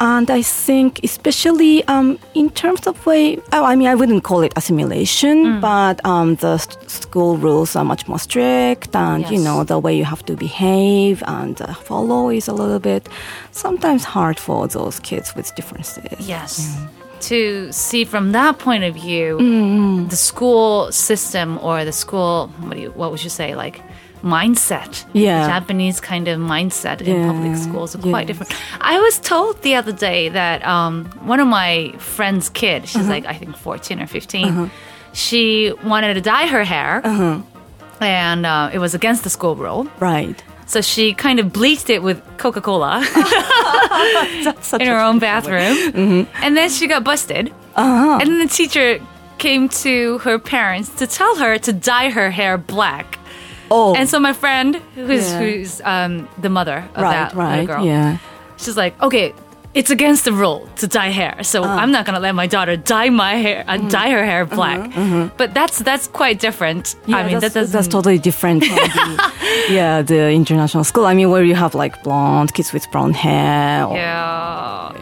And 0.00 0.30
I 0.30 0.42
think, 0.42 1.00
especially 1.02 1.82
um, 1.88 2.18
in 2.34 2.50
terms 2.50 2.86
of 2.86 2.94
way, 3.06 3.38
oh, 3.54 3.64
I 3.64 3.74
mean, 3.74 3.88
I 3.88 3.94
wouldn't 3.94 4.22
call 4.22 4.42
it 4.42 4.52
assimilation, 4.54 5.60
but 5.62 6.04
um, 6.04 6.34
the 6.36 6.54
s- 6.60 6.68
school 6.86 7.38
rules 7.38 7.74
are 7.74 7.84
much 7.84 8.06
more 8.06 8.18
strict, 8.18 8.94
and 8.94 9.24
you 9.30 9.38
know 9.38 9.64
the 9.64 9.78
way 9.78 9.96
you 9.96 10.04
have 10.04 10.22
to 10.26 10.36
behave 10.36 11.22
and 11.26 11.58
uh, 11.62 11.72
follow 11.72 12.28
is 12.28 12.48
a 12.48 12.52
little 12.52 12.78
bit 12.80 13.08
sometimes 13.50 14.04
hard 14.04 14.38
for 14.38 14.68
those 14.68 15.00
kids 15.00 15.34
with 15.34 15.54
differences. 15.54 16.28
Yes. 16.28 16.76
To 17.20 17.72
see 17.72 18.04
from 18.04 18.32
that 18.32 18.58
point 18.58 18.84
of 18.84 18.94
view, 18.94 19.38
Mm-hmm. 19.38 20.08
the 20.08 20.16
school 20.16 20.92
system 20.92 21.58
or 21.62 21.84
the 21.84 21.92
school, 21.92 22.48
what 22.60 22.74
do 22.74 22.80
you, 22.80 22.90
what 22.92 23.10
would 23.10 23.22
you 23.24 23.30
say, 23.30 23.54
like 23.54 23.82
mindset, 24.22 25.04
Yeah. 25.12 25.46
Japanese 25.46 26.00
kind 26.00 26.28
of 26.28 26.38
mindset 26.38 27.00
in 27.02 27.26
public 27.26 27.56
schools 27.56 27.94
are 27.94 27.98
quite 27.98 28.28
yes. 28.28 28.38
different. 28.38 28.52
I 28.80 28.98
was 29.00 29.18
told 29.20 29.62
the 29.62 29.74
other 29.76 29.92
day 29.92 30.28
that 30.28 30.64
um, 30.66 31.04
one 31.22 31.40
of 31.40 31.46
my 31.48 31.92
friend's 31.98 32.48
kid, 32.48 32.88
she's 32.88 33.02
Uh-huh. 33.02 33.10
like 33.10 33.26
I 33.26 33.34
think 33.34 33.56
fourteen 33.56 34.00
or 34.00 34.06
15 34.06 34.70
she 35.12 35.72
wanted 35.84 36.14
to 36.14 36.20
dye 36.20 36.46
her 36.46 36.64
hair, 36.64 37.00
Uh-huh. 37.04 37.40
and 38.00 38.44
uh, 38.46 38.70
it 38.72 38.78
was 38.78 38.94
against 38.94 39.22
the 39.24 39.30
school 39.30 39.56
rule. 39.56 39.86
Right. 40.00 40.42
So 40.68 40.80
she 40.82 41.14
kind 41.14 41.40
of 41.40 41.52
bleached 41.52 41.88
it 41.90 42.02
with 42.02 42.22
Coca 42.36 42.60
Cola. 42.60 42.98
In 44.80 44.86
her 44.86 44.98
own 45.00 45.18
bathroom. 45.18 46.28
And 46.42 46.56
then 46.56 46.68
she 46.70 46.86
got 46.86 47.04
busted. 47.04 47.52
Uh-huh. 47.74 48.18
And 48.20 48.30
then 48.30 48.38
the 48.38 48.52
teacher 48.52 49.00
came 49.38 49.68
to 49.68 50.18
her 50.18 50.38
parents 50.38 50.90
to 50.98 51.06
tell 51.06 51.36
her 51.36 51.58
to 51.58 51.72
dye 51.72 52.10
her 52.10 52.30
hair 52.30 52.58
black. 52.58 53.18
Oh, 53.70 53.94
And 53.94 54.08
so 54.08 54.18
my 54.20 54.32
friend, 54.32 54.76
who's 54.94 55.28
Yeah. 55.30 55.38
who's 55.40 55.80
um, 55.84 56.28
the 56.38 56.48
mother 56.48 56.88
of 56.94 57.02
right, 57.02 57.12
that 57.12 57.34
right, 57.34 57.66
girl, 57.66 57.84
yeah. 57.84 58.18
she's 58.56 58.76
like, 58.76 59.00
okay. 59.02 59.34
It's 59.74 59.90
against 59.90 60.24
the 60.24 60.32
rule 60.32 60.66
to 60.76 60.86
dye 60.86 61.10
hair, 61.10 61.42
so 61.42 61.62
Uh. 61.62 61.68
I'm 61.68 61.92
not 61.92 62.04
gonna 62.06 62.20
let 62.20 62.34
my 62.34 62.46
daughter 62.46 62.76
dye 62.76 63.10
my 63.10 63.34
hair, 63.34 63.64
uh, 63.68 63.74
Mm-hmm. 63.76 63.88
dye 63.88 64.10
her 64.10 64.24
hair 64.24 64.44
black. 64.46 64.90
But 65.36 65.52
that's 65.54 65.78
that's 65.78 66.08
quite 66.08 66.40
different. 66.40 66.96
I 67.06 67.22
mean, 67.26 67.38
that's, 67.38 67.54
that 67.54 67.68
that's 67.68 67.86
totally 67.88 68.18
different 68.18 68.64
from 68.64 68.76
the, 68.76 69.32
yeah, 69.70 70.02
the 70.02 70.30
international 70.30 70.84
school. 70.84 71.04
I 71.06 71.14
mean, 71.14 71.30
where 71.30 71.44
you 71.44 71.54
have 71.54 71.74
like 71.74 72.02
blonde 72.02 72.54
kids 72.54 72.72
with 72.72 72.90
brown 72.90 73.12
hair. 73.14 73.84
Or, 73.84 73.94
Yeah. 73.96 74.92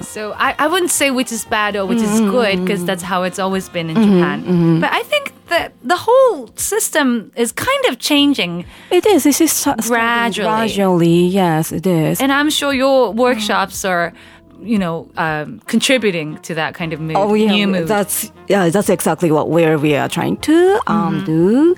So 0.00 0.32
I, 0.32 0.54
I 0.58 0.66
wouldn't 0.66 0.90
say 0.90 1.10
which 1.10 1.30
is 1.30 1.44
bad 1.44 1.76
or 1.76 1.84
which 1.86 2.00
is 2.02 2.20
good 2.20 2.64
because 2.64 2.84
that's 2.84 3.02
how 3.02 3.22
it's 3.22 3.38
always 3.38 3.68
been 3.68 3.90
in 3.90 3.96
Japan. 3.96 4.80
But 4.80 4.90
I 4.92 5.02
think 5.02 5.32
that 5.48 5.72
the 5.82 5.96
whole 5.96 6.48
system 6.56 7.32
is 7.36 7.52
kind 7.52 7.84
of 7.88 7.98
changing. 7.98 8.64
It 8.90 9.06
is. 9.06 9.24
This 9.24 9.40
is 9.40 9.64
Gradually. 9.88 10.46
Gradually, 10.48 11.26
yes, 11.26 11.72
it 11.72 11.86
is. 11.86 12.20
And 12.20 12.32
I'm 12.32 12.50
sure 12.50 12.72
your 12.72 13.12
workshops 13.12 13.84
are, 13.84 14.12
you 14.62 14.78
know, 14.78 15.08
um, 15.16 15.60
contributing 15.66 16.38
to 16.42 16.54
that 16.54 16.74
kind 16.74 16.92
of 16.92 17.00
mood, 17.00 17.16
Oh 17.16 17.34
yeah, 17.34 17.50
new 17.50 17.68
mood. 17.68 17.88
that's 17.88 18.32
yeah, 18.48 18.68
that's 18.70 18.88
exactly 18.88 19.30
what 19.30 19.48
where 19.50 19.78
we 19.78 19.94
are 19.96 20.08
trying 20.08 20.36
to 20.38 20.80
um, 20.86 21.24
do. 21.24 21.76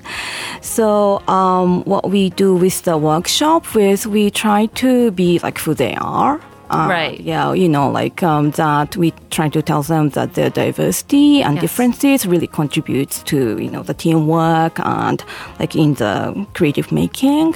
So 0.61 1.19
um, 1.27 1.83
what 1.83 2.09
we 2.09 2.29
do 2.31 2.55
with 2.55 2.83
the 2.83 2.97
workshop 2.97 3.75
is 3.75 4.07
we 4.07 4.29
try 4.31 4.67
to 4.75 5.11
be 5.11 5.39
like 5.39 5.57
who 5.59 5.73
they 5.73 5.95
are. 5.95 6.39
Uh, 6.69 6.87
Right. 6.89 7.19
Yeah, 7.19 7.53
you 7.53 7.67
know, 7.67 7.89
like 7.89 8.21
um, 8.23 8.51
that 8.51 8.95
we 8.95 9.11
try 9.31 9.49
to 9.49 9.61
tell 9.61 9.81
them 9.83 10.09
that 10.09 10.33
their 10.35 10.49
diversity 10.51 11.41
and 11.41 11.55
Yes. 11.55 11.61
differences 11.61 12.25
really 12.27 12.47
contributes 12.47 13.23
to 13.23 13.57
you 13.57 13.69
know 13.71 13.83
the 13.83 13.93
teamwork 13.93 14.79
and 14.85 15.23
like 15.59 15.75
in 15.75 15.95
the 15.95 16.45
creative 16.53 16.91
making. 16.91 17.55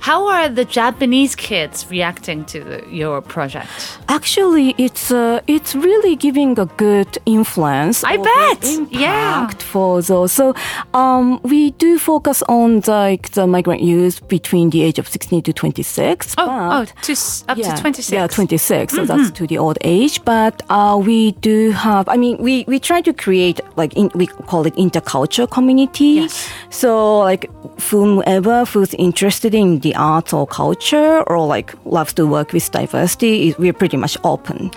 How 0.00 0.26
are 0.28 0.48
the 0.48 0.64
Japanese 0.64 1.34
kids 1.36 1.86
reacting 1.90 2.44
to 2.46 2.64
the, 2.64 2.84
your 2.90 3.20
project? 3.20 3.68
Actually, 4.08 4.74
it's 4.78 5.10
uh, 5.10 5.40
it's 5.46 5.74
really 5.74 6.16
giving 6.16 6.58
a 6.58 6.66
good 6.66 7.18
influence. 7.26 8.02
I 8.02 8.16
bet. 8.16 8.90
Yeah. 8.90 9.48
For 9.58 10.00
those. 10.02 10.32
So 10.32 10.54
um, 10.94 11.40
we 11.42 11.70
do 11.72 11.98
focus 11.98 12.42
on 12.48 12.80
the, 12.80 12.90
like 12.92 13.30
the 13.32 13.46
migrant 13.46 13.82
youth 13.82 14.26
between 14.28 14.70
the 14.70 14.82
age 14.82 14.98
of 14.98 15.06
16 15.06 15.42
to 15.42 15.52
26. 15.52 16.34
Oh, 16.38 16.46
but- 16.46 16.72
oh, 16.72 17.02
to, 17.02 17.12
up 17.48 17.58
yeah, 17.58 17.74
to 17.74 17.80
26. 17.80 18.12
Yeah, 18.12 18.26
26. 18.26 18.94
So 18.94 19.04
that's 19.04 19.30
to 19.32 19.46
the 19.46 19.58
old 19.58 19.78
age. 19.82 20.24
But 20.24 20.62
uh, 20.70 21.00
we 21.02 21.32
do 21.32 21.72
have, 21.72 22.08
I 22.08 22.16
mean, 22.16 22.36
we, 22.38 22.64
we 22.66 22.78
try 22.78 23.00
to 23.02 23.12
create, 23.12 23.60
like, 23.76 23.92
in, 23.94 24.10
we 24.14 24.26
call 24.26 24.66
it 24.66 24.74
intercultural 24.76 25.50
community. 25.50 26.22
Yes. 26.24 26.50
So, 26.70 27.18
like, 27.18 27.50
whomever 27.90 28.64
who's 28.64 28.94
interested 28.94 29.54
in 29.54 29.78
the 29.80 29.89
arts 29.94 30.32
or 30.32 30.46
culture 30.46 31.22
or, 31.26 31.46
like, 31.46 31.74
loves 31.84 32.12
to 32.14 32.26
work 32.26 32.52
with 32.52 32.70
diversity, 32.70 33.54
we're 33.58 33.72
pretty 33.72 33.96
much 33.96 34.16
open. 34.24 34.70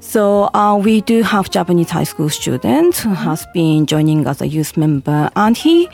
So, 0.00 0.50
uh, 0.54 0.76
we 0.76 1.00
do 1.02 1.22
have 1.22 1.50
Japanese 1.50 1.90
high 1.90 2.04
school 2.04 2.30
students 2.30 3.00
who 3.00 3.14
has 3.14 3.46
been 3.54 3.86
joining 3.86 4.26
as 4.26 4.40
a 4.40 4.46
youth 4.46 4.76
member. 4.76 5.30
And 5.36 5.56
he, 5.56 5.88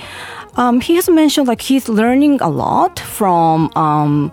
um, 0.56 0.80
he 0.80 0.94
has 0.96 1.08
mentioned, 1.08 1.48
like, 1.48 1.60
he's 1.60 1.88
learning 1.88 2.40
a 2.40 2.48
lot 2.48 2.98
from, 3.00 3.70
um, 3.76 4.32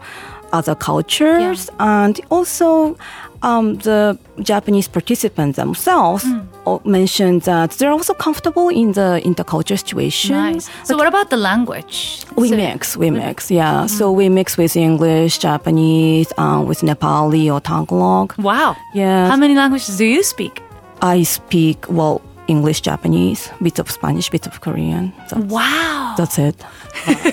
other 0.54 0.76
cultures 0.76 1.70
and 1.80 2.20
also 2.30 2.98
um, 3.44 3.76
the 3.76 4.18
Japanese 4.40 4.88
participants 4.88 5.56
themselves 5.58 6.26
all 6.66 6.82
mentioned 6.86 7.42
that 7.44 7.72
they're 7.72 7.92
also 7.92 8.14
comfortable 8.14 8.70
in 8.70 8.92
the 8.94 9.22
intercultural 9.26 9.78
situation. 9.80 10.36
Nice. 10.36 10.70
So, 10.84 10.96
what 10.98 11.08
about 11.08 11.30
the 11.30 11.38
language? 11.38 12.26
We 12.36 12.50
So- 12.50 12.56
mix, 12.56 12.96
we 12.98 13.10
mix, 13.10 13.50
yeah. 13.50 13.88
So 13.88 14.12
we 14.12 14.30
mix 14.30 14.58
with 14.58 14.76
English, 14.76 15.40
Japanese, 15.40 16.32
uh, 16.38 16.64
with 16.66 16.82
Nepali 16.82 17.52
or 17.54 17.60
Tagalog. 17.62 18.34
Wow. 18.38 18.76
Yeah. 18.94 19.28
How 19.30 19.36
many 19.38 19.56
languages 19.56 19.98
do 19.98 20.06
you 20.06 20.24
speak? 20.24 20.62
I 21.02 21.24
speak, 21.24 21.86
well, 21.90 22.22
English, 22.48 22.82
Japanese, 22.82 23.50
bits 23.62 23.80
of 23.80 23.90
Spanish, 23.90 24.30
bits 24.30 24.46
of 24.48 24.62
Korean. 24.62 25.14
That's, 25.30 25.46
Wow. 25.46 26.14
that's 26.18 26.38
it. 26.38 26.56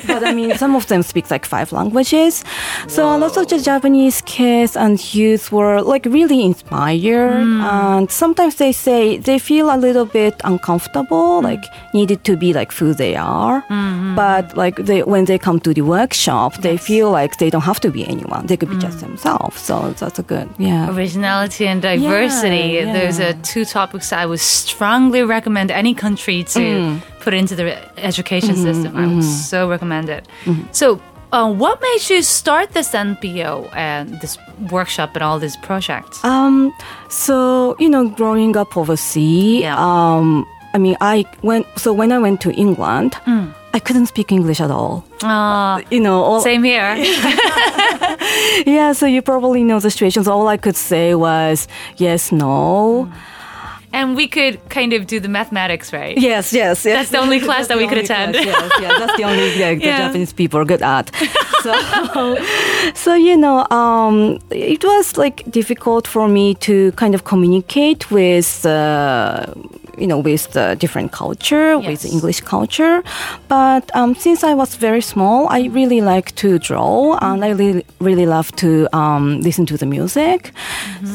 But, 0.06 0.24
I 0.24 0.32
mean, 0.32 0.56
some 0.56 0.74
of 0.74 0.86
them 0.86 1.02
speak 1.02 1.30
like 1.30 1.44
five 1.44 1.72
languages. 1.72 2.44
So 2.86 3.04
a 3.04 3.18
lot 3.18 3.36
of 3.36 3.48
the 3.48 3.58
Japanese 3.58 4.22
kids 4.22 4.76
and 4.76 4.98
youth 5.14 5.52
were 5.52 5.82
like 5.82 6.04
really 6.06 6.44
inspired. 6.44 7.42
Hmm. 7.42 7.60
And 7.60 8.10
sometimes 8.10 8.56
they 8.56 8.72
say 8.72 9.18
they 9.18 9.38
feel 9.38 9.70
a 9.74 9.76
little 9.76 10.06
bit 10.06 10.34
uncomfortable, 10.44 11.42
like 11.42 11.64
needed 11.92 12.24
to 12.24 12.36
be 12.36 12.52
like 12.52 12.72
who 12.72 12.94
they 12.94 13.16
are. 13.16 13.62
Mm-hmm. 13.62 14.14
But 14.14 14.56
like 14.56 14.76
they, 14.76 15.02
when 15.02 15.24
they 15.26 15.38
come 15.38 15.60
to 15.60 15.74
the 15.74 15.82
workshop, 15.82 16.56
they 16.58 16.76
feel 16.76 17.10
like 17.10 17.38
they 17.38 17.50
don't 17.50 17.62
have 17.62 17.80
to 17.80 17.90
be 17.90 18.06
anyone. 18.06 18.46
They 18.46 18.56
could 18.56 18.70
be 18.70 18.78
just 18.78 19.00
hmm. 19.00 19.06
themselves. 19.06 19.60
So 19.60 19.92
that's 19.92 20.18
a 20.18 20.22
good, 20.22 20.48
yeah. 20.58 20.94
Originality 20.94 21.66
and 21.66 21.82
diversity. 21.82 22.78
Yeah, 22.78 22.92
Those 22.92 23.20
are 23.20 23.34
two 23.42 23.64
topics 23.64 24.12
I 24.12 24.26
would 24.26 24.40
strongly 24.40 25.22
recommend 25.22 25.70
any 25.70 25.94
country 25.94 26.44
to 26.44 26.78
Mm. 26.78 27.00
Put 27.28 27.34
into 27.40 27.54
the 27.60 27.66
education 28.10 28.54
Mm-hmm, 28.54 28.72
system. 28.72 28.90
I 28.96 29.04
would 29.06 29.24
so 29.24 29.58
recommend 29.74 30.08
it. 30.08 30.22
So, 30.72 30.86
uh, 31.36 31.48
what 31.62 31.76
made 31.88 32.02
you 32.10 32.22
start 32.22 32.66
this 32.72 32.88
NPO 32.94 33.52
and 33.76 34.04
this 34.22 34.38
workshop 34.72 35.10
and 35.16 35.22
all 35.22 35.38
these 35.38 35.56
projects? 35.68 36.16
Um, 36.24 36.72
so 37.24 37.34
you 37.82 37.88
know, 37.94 38.08
growing 38.20 38.56
up 38.56 38.70
overseas, 38.76 39.60
Yeah. 39.62 39.76
um, 39.88 40.46
I 40.74 40.78
mean, 40.78 40.96
I 41.14 41.24
went. 41.42 41.66
So 41.76 41.88
when 42.00 42.10
I 42.12 42.18
went 42.26 42.40
to 42.46 42.50
England, 42.64 43.10
I 43.76 43.78
couldn't 43.86 44.06
speak 44.14 44.28
English 44.32 44.60
at 44.66 44.70
all. 44.70 45.04
Uh, 45.22 45.76
You 45.94 46.00
know, 46.06 46.16
all, 46.28 46.40
same 46.40 46.64
here. 46.72 46.90
yeah. 48.76 48.92
So 48.94 49.06
you 49.06 49.22
probably 49.22 49.62
know 49.64 49.80
the 49.80 49.90
situations. 49.90 50.28
All 50.28 50.48
I 50.48 50.56
could 50.56 50.76
say 50.76 51.14
was 51.14 51.68
yes, 51.96 52.32
no. 52.32 53.08
And 53.92 54.16
we 54.16 54.28
could 54.28 54.60
kind 54.68 54.92
of 54.92 55.06
do 55.06 55.20
the 55.20 55.28
mathematics, 55.28 55.92
right? 55.92 56.16
Yes, 56.18 56.52
yes, 56.52 56.84
yes. 56.84 56.96
That's 56.96 57.10
the 57.10 57.18
only 57.18 57.40
class 57.40 57.68
that 57.68 57.78
we 57.78 57.86
could 57.86 57.98
attend. 57.98 58.34
class, 58.34 58.46
Yes, 58.46 58.72
yeah, 58.80 58.98
that's 58.98 59.16
the 59.16 59.24
only 59.24 59.50
like, 59.58 59.78
the 59.80 59.86
Yeah. 59.86 59.98
Japanese 60.06 60.32
people 60.32 60.60
are 60.60 60.64
good 60.64 60.82
at. 60.82 61.10
So, 61.62 61.72
so 62.94 63.14
you 63.14 63.36
know, 63.36 63.66
um, 63.70 64.38
it 64.50 64.84
was 64.84 65.16
like 65.16 65.42
difficult 65.50 66.06
for 66.06 66.28
me 66.28 66.54
to 66.56 66.92
kind 66.92 67.14
of 67.14 67.24
communicate 67.24 68.10
with, 68.10 68.64
uh, 68.66 69.46
you 70.00 70.06
know, 70.06 70.18
with 70.18 70.52
the 70.52 70.76
different 70.78 71.12
culture, 71.12 71.78
with 71.78 72.04
English 72.04 72.40
culture. 72.42 73.02
But 73.48 73.84
um, 73.94 74.14
since 74.14 74.42
I 74.44 74.54
was 74.54 74.74
very 74.76 75.00
small, 75.02 75.48
I 75.48 75.68
really 75.68 76.00
like 76.00 76.34
to 76.36 76.58
draw, 76.58 77.18
and 77.20 77.44
I 77.44 77.50
really, 77.50 77.84
really 78.00 78.26
love 78.26 78.48
to 78.56 78.68
um, 78.96 79.40
listen 79.40 79.66
to 79.66 79.76
the 79.76 79.86
music. 79.86 80.52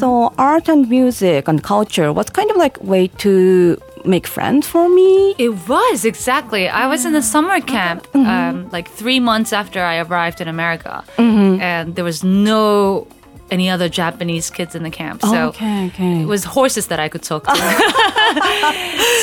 So 0.00 0.32
art 0.38 0.68
and 0.68 0.88
music 0.88 1.48
and 1.48 1.62
culture 1.62 2.12
was 2.12 2.30
kind 2.30 2.50
of 2.50 2.56
like 2.56 2.76
way 2.82 3.08
to 3.24 3.76
make 4.04 4.26
friends 4.26 4.66
for 4.68 4.88
me. 4.88 5.34
It 5.38 5.52
was 5.68 6.04
exactly. 6.04 6.68
I 6.68 6.86
was 6.86 7.04
in 7.06 7.12
the 7.12 7.22
summer 7.22 7.60
camp, 7.60 8.06
Mm-hmm. 8.12 8.26
um, 8.28 8.68
like 8.70 8.88
three 8.90 9.20
months 9.20 9.52
after 9.52 9.80
I 9.80 9.98
arrived 9.98 10.40
in 10.40 10.48
America, 10.48 11.02
and 11.18 11.94
there 11.96 12.04
was 12.04 12.22
no 12.22 13.06
any 13.50 13.68
other 13.70 13.88
Japanese 13.88 14.50
kids 14.50 14.74
in 14.74 14.82
the 14.82 14.90
camp. 14.90 15.20
So 15.22 15.28
Oh, 15.34 15.48
okay, 15.48 15.86
okay. 15.88 16.22
it 16.22 16.26
was 16.26 16.44
horses 16.44 16.86
that 16.88 16.98
I 16.98 17.08
could 17.08 17.22
talk 17.22 17.44
to. 17.44 17.54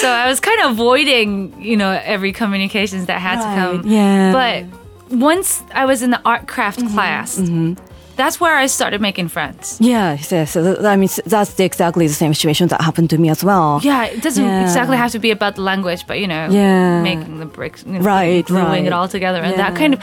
so 0.01 0.09
I 0.09 0.25
was 0.27 0.39
kind 0.39 0.61
of 0.61 0.71
avoiding, 0.71 1.61
you 1.61 1.75
know, 1.77 1.91
every 2.03 2.31
communications 2.31 3.05
that 3.07 3.19
had 3.19 3.37
to 3.37 3.59
come. 3.59 3.81
yeah. 3.85 4.31
But 4.31 5.17
once 5.17 5.61
I 5.73 5.85
was 5.85 6.01
in 6.01 6.11
the 6.11 6.21
art 6.25 6.47
craft 6.47 6.79
Mm-hmm, 6.79 6.93
class, 6.93 7.37
that's 8.21 8.37
where 8.43 8.55
I 8.63 8.67
started 8.77 8.99
making 9.01 9.27
friends. 9.29 9.63
Yes, 9.93 10.31
yes. 10.31 10.49
I 10.93 10.95
mean, 11.01 11.09
that's 11.33 11.51
the, 11.57 11.63
exactly 11.71 12.05
the 12.13 12.13
same 12.23 12.33
situation 12.37 12.65
that 12.71 12.79
happened 12.87 13.09
to 13.13 13.17
me 13.23 13.27
as 13.35 13.41
well. 13.49 13.69
Yeah, 13.83 14.13
it 14.15 14.21
doesn't 14.25 14.45
Yeah. 14.45 14.65
exactly 14.67 14.97
have 15.03 15.11
to 15.17 15.19
be 15.27 15.31
about 15.37 15.53
the 15.59 15.63
language, 15.71 16.01
but 16.09 16.17
you 16.21 16.27
know, 16.33 16.43
Yeah. 16.61 17.01
making 17.11 17.33
the 17.43 17.49
bricks, 17.57 17.79
you 17.85 17.93
know, 17.93 18.05
Right, 18.13 18.43
gluing 18.45 18.65
right. 18.65 18.85
it 18.89 18.93
all 18.97 19.07
together, 19.17 19.39
and 19.47 19.55
that 19.63 19.73
kind 19.81 19.91
of 19.95 19.99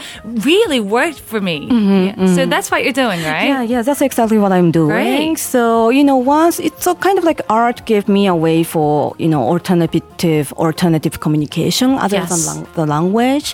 really 0.51 0.79
worked 0.97 1.21
for 1.31 1.39
me. 1.49 1.57
Mm-hmm, 1.75 2.01
yeah. 2.07 2.15
So 2.35 2.41
mm-hmm. 2.41 2.49
that's 2.53 2.69
what 2.71 2.79
you're 2.83 2.99
doing, 3.05 3.19
right? 3.35 3.47
Yeah, 3.53 3.61
yeah, 3.73 3.81
that's 3.87 4.01
exactly 4.09 4.37
what 4.43 4.51
I'm 4.57 4.69
doing. 4.81 5.37
So, 5.37 5.61
you 5.97 6.03
know, 6.09 6.17
once 6.39 6.55
it's 6.67 6.83
so 6.87 6.91
kind 7.05 7.17
of 7.19 7.23
like 7.29 7.41
art 7.63 7.77
gave 7.91 8.05
me 8.17 8.21
a 8.35 8.35
way 8.45 8.63
for, 8.73 8.91
you 9.23 9.29
know, 9.33 9.41
alternative 9.53 10.45
alternative 10.67 11.15
communication 11.25 11.89
other 12.05 12.17
Yes. 12.21 12.29
than 12.31 12.39
lang- 12.49 12.67
the 12.79 12.85
language. 12.95 13.47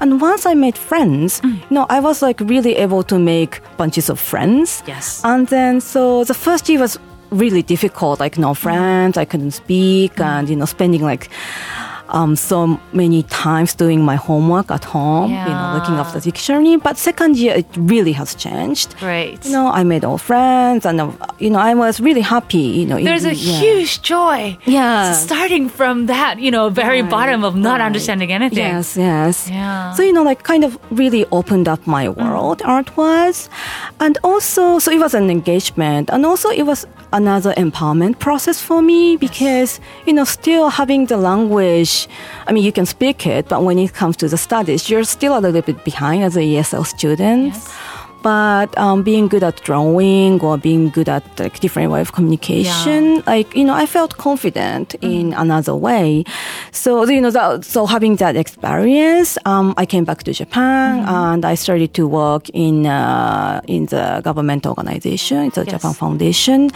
And 0.00 0.08
once 0.20 0.42
I 0.52 0.54
made 0.54 0.76
friends, 0.90 1.40
mm. 1.40 1.54
you 1.68 1.74
know, 1.76 1.86
I 1.96 1.98
was 2.08 2.16
like 2.26 2.38
really 2.54 2.74
able 2.86 3.02
to 3.12 3.16
make 3.18 3.52
bunches 3.80 4.08
of 4.12 4.20
friends. 4.20 4.82
Yes. 4.86 5.20
And 5.24 5.48
then 5.48 5.80
so 5.80 6.24
the 6.24 6.34
first 6.34 6.68
year 6.68 6.80
was 6.80 6.98
really 7.30 7.62
difficult, 7.62 8.20
like 8.20 8.38
no 8.38 8.54
friends, 8.54 9.16
I 9.16 9.24
couldn't 9.24 9.52
speak 9.52 10.20
and 10.20 10.48
you 10.48 10.56
know, 10.56 10.66
spending 10.66 11.02
like 11.02 11.28
um, 12.12 12.36
so 12.36 12.78
many 12.92 13.22
times 13.24 13.74
doing 13.74 14.04
my 14.04 14.16
homework 14.16 14.70
at 14.70 14.84
home, 14.84 15.30
you 15.30 15.36
know, 15.58 15.72
looking 15.74 15.94
up 15.94 16.12
the 16.12 16.20
dictionary. 16.20 16.76
But 16.76 16.98
second 16.98 17.36
year, 17.36 17.54
it 17.54 17.66
really 17.76 18.12
has 18.12 18.34
changed. 18.34 18.96
Great. 18.98 19.44
You 19.46 19.52
know, 19.52 19.66
I 19.68 19.82
made 19.82 20.04
all 20.04 20.18
friends, 20.18 20.84
and 20.86 21.00
uh, 21.00 21.10
you 21.38 21.50
know, 21.50 21.58
I 21.58 21.74
was 21.74 22.00
really 22.00 22.20
happy. 22.20 22.58
You 22.58 22.86
know, 22.86 23.02
There's 23.02 23.24
a 23.24 23.34
yeah. 23.34 23.60
huge 23.60 24.02
joy. 24.02 24.56
Yeah. 24.66 25.12
Starting 25.14 25.68
from 25.68 26.06
that, 26.06 26.38
you 26.38 26.50
know, 26.50 26.68
very 26.68 27.00
Right, 27.02 27.10
bottom 27.10 27.42
of 27.44 27.56
not 27.56 27.80
right. 27.80 27.86
understanding 27.86 28.30
anything. 28.32 28.58
Yes, 28.58 28.96
yes. 28.96 29.48
Yeah. 29.48 29.92
So 29.94 30.02
you 30.02 30.12
know, 30.12 30.22
like 30.22 30.42
kind 30.42 30.64
of 30.64 30.78
really 30.90 31.24
opened 31.32 31.66
up 31.68 31.86
my 31.86 32.08
world. 32.10 32.60
Art 32.64 32.94
was, 32.96 33.48
and 34.00 34.18
also, 34.22 34.78
so 34.78 34.90
it 34.92 34.98
was 35.00 35.14
an 35.14 35.30
engagement, 35.30 36.10
and 36.12 36.26
also 36.26 36.50
it 36.50 36.64
was 36.64 36.86
another 37.14 37.52
empowerment 37.54 38.18
process 38.18 38.60
for 38.60 38.82
me 38.82 39.16
because 39.16 39.80
you 40.06 40.12
know, 40.12 40.24
still 40.24 40.68
having 40.68 41.06
the 41.06 41.16
language. 41.16 42.01
I 42.46 42.52
mean, 42.52 42.64
you 42.64 42.72
can 42.72 42.86
speak 42.86 43.26
it, 43.26 43.48
but 43.48 43.62
when 43.62 43.78
it 43.78 43.92
comes 43.94 44.16
to 44.18 44.28
the 44.28 44.38
studies, 44.38 44.88
you're 44.90 45.04
still 45.04 45.36
a 45.38 45.40
little 45.40 45.62
bit 45.62 45.84
behind 45.84 46.22
as 46.22 46.36
a 46.36 46.40
ESL 46.40 46.86
student. 46.86 47.54
Yes. 47.54 47.74
But 48.22 48.76
um, 48.78 49.02
being 49.02 49.26
good 49.28 49.42
at 49.42 49.56
drawing 49.64 50.40
or 50.40 50.56
being 50.56 50.90
good 50.90 51.08
at 51.08 51.24
like 51.40 51.58
different 51.60 51.90
way 51.90 52.00
of 52.00 52.12
communication, 52.12 53.22
like 53.26 53.54
you 53.54 53.64
know, 53.64 53.74
I 53.74 53.86
felt 53.86 54.16
confident 54.16 54.94
in 55.00 55.32
another 55.32 55.74
way. 55.74 56.24
So 56.70 57.04
you 57.08 57.20
know, 57.20 57.30
that, 57.30 57.64
so 57.64 57.86
having 57.86 58.16
that 58.16 58.36
experience, 58.36 59.36
um, 59.44 59.74
I 59.76 59.86
came 59.86 60.04
back 60.04 60.22
to 60.24 60.32
Japan 60.32 61.04
and 61.08 61.44
I 61.44 61.54
started 61.56 61.94
to 61.94 62.06
work 62.06 62.48
in 62.50 62.86
uh, 62.86 63.60
in 63.66 63.86
the 63.86 64.20
government 64.22 64.66
organization, 64.66 65.38
a 65.38 65.64
Yes. 65.64 65.70
Japan 65.74 65.94
Foundation, 65.94 66.70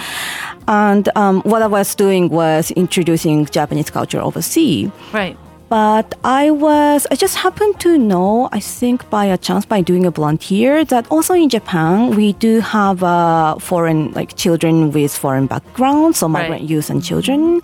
and 0.69 1.09
um, 1.17 1.43
what 1.43 1.63
I 1.63 1.67
was 1.69 1.95
doing 1.95 2.29
was 2.29 2.71
introducing 2.73 3.47
Japanese 3.47 3.91
culture 3.91 4.21
overseas. 4.21 4.91
Right. 5.13 5.37
But 5.69 6.15
I 6.23 6.53
was, 6.53 7.09
I 7.11 7.17
just 7.17 7.35
happened 7.37 7.81
to 7.81 7.99
know, 7.99 8.49
I 8.53 8.61
think 8.61 9.11
by 9.11 9.25
a 9.25 9.37
chance, 9.37 9.65
by 9.67 9.81
doing 9.81 10.07
a 10.07 10.13
volunteer, 10.13 10.85
that 10.85 11.11
also 11.11 11.35
in 11.35 11.49
Japan, 11.49 12.15
we 12.15 12.35
do 12.35 12.61
have 12.61 13.03
uh, 13.03 13.57
foreign, 13.59 14.13
like 14.13 14.37
children 14.37 14.93
with 14.93 15.13
foreign 15.13 15.47
backgrounds, 15.49 16.19
so 16.19 16.29
migrant 16.29 16.63
Right. 16.63 16.71
youth 16.71 16.89
and 16.89 17.03
children. 17.03 17.63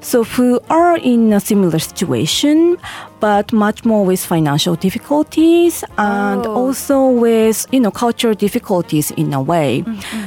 so 0.00 0.24
who 0.24 0.58
are 0.70 0.96
in 0.98 1.32
a 1.32 1.38
similar 1.40 1.78
situation, 1.78 2.78
but 3.20 3.52
much 3.52 3.84
more 3.84 4.04
with 4.04 4.20
financial 4.24 4.74
difficulties 4.76 5.84
and 5.98 6.46
Oh. 6.46 6.54
also 6.54 7.08
with 7.08 7.66
you 7.72 7.80
know 7.80 7.90
cultural 7.90 8.34
difficulties 8.34 9.10
in 9.12 9.32
a 9.32 9.40
way. 9.42 9.84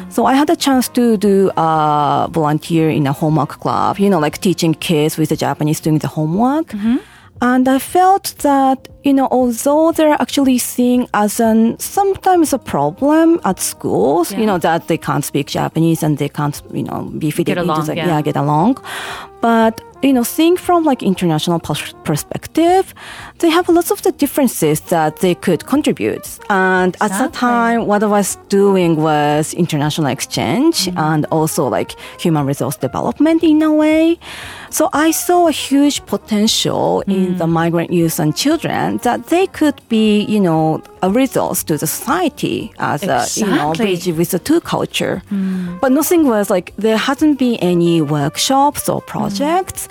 So 0.09 0.25
I 0.25 0.33
had 0.33 0.49
a 0.49 0.55
chance 0.55 0.87
to 0.89 1.17
do 1.17 1.49
uh, 1.51 2.27
volunteer 2.31 2.89
in 2.89 3.07
a 3.07 3.13
homework 3.13 3.59
club, 3.59 3.99
you 3.99 4.09
know, 4.09 4.19
like 4.19 4.37
teaching 4.39 4.73
kids 4.73 5.17
with 5.17 5.29
the 5.29 5.35
Japanese 5.37 5.79
doing 5.79 5.99
the 5.99 6.07
homework. 6.07 6.73
And 7.41 7.69
I 7.69 7.79
felt 7.79 8.35
that, 8.39 8.89
you 9.05 9.13
know, 9.13 9.29
although 9.31 9.93
they're 9.93 10.17
actually 10.21 10.57
seeing 10.57 11.07
as 11.13 11.39
an 11.39 11.79
sometimes 11.79 12.51
a 12.51 12.57
problem 12.57 13.39
at 13.45 13.61
schools, 13.61 14.31
Yeah. 14.31 14.39
you 14.41 14.45
know, 14.45 14.57
that 14.57 14.87
they 14.89 14.97
can't 14.97 15.23
speak 15.23 15.47
Japanese 15.47 16.03
and 16.05 16.17
they 16.17 16.27
can't, 16.27 16.61
you 16.73 16.83
know, 16.83 17.03
be 17.17 17.31
fitted 17.31 17.57
into 17.57 17.81
the, 17.83 17.95
yeah. 17.95 18.21
get 18.21 18.35
along. 18.35 18.75
But, 19.41 19.79
you 20.01 20.13
know, 20.13 20.23
seeing 20.23 20.55
from 20.57 20.85
like 20.85 21.03
international 21.03 21.59
perspective, 21.59 22.93
they 23.39 23.49
have 23.49 23.67
lots 23.67 23.91
of 23.91 24.01
the 24.01 24.11
differences 24.13 24.79
that 24.81 25.17
they 25.17 25.35
could 25.35 25.65
contribute. 25.65 26.39
And 26.49 26.95
at 27.01 27.09
that 27.11 27.33
time, 27.33 27.85
what 27.85 28.01
I 28.03 28.07
was 28.07 28.37
doing 28.49 28.95
was 28.95 29.53
international 29.53 30.07
exchange 30.07 30.69
Mm-hmm. 30.87 30.97
and 30.97 31.25
also 31.31 31.67
like 31.67 31.91
human 32.19 32.45
resource 32.45 32.77
development 32.77 33.43
in 33.43 33.61
a 33.61 33.73
way. 33.73 34.17
So 34.69 34.87
I 34.93 35.11
saw 35.11 35.47
a 35.47 35.51
huge 35.51 36.05
potential 36.05 37.01
in 37.07 37.33
Mm. 37.33 37.37
the 37.39 37.47
migrant 37.47 37.91
youth 37.91 38.19
and 38.19 38.35
children 38.35 38.97
that 39.03 39.27
they 39.27 39.47
could 39.47 39.75
be, 39.89 40.21
you 40.21 40.39
know, 40.39 40.81
a 41.01 41.09
resource 41.09 41.63
to 41.63 41.77
the 41.77 41.87
society 41.87 42.71
as 42.79 43.03
a, 43.03 43.25
you 43.39 43.45
know, 43.47 43.71
Exactly. 43.71 43.85
bridge 43.85 44.07
with 44.17 44.29
the 44.31 44.39
two 44.39 44.61
culture. 44.61 45.21
Mm. 45.31 45.79
But 45.81 45.91
nothing 45.91 46.27
was 46.27 46.49
like, 46.49 46.73
there 46.77 46.97
hasn't 46.97 47.39
been 47.39 47.55
any 47.55 48.01
workshops 48.01 48.87
or 48.87 49.01
projects 49.01 49.88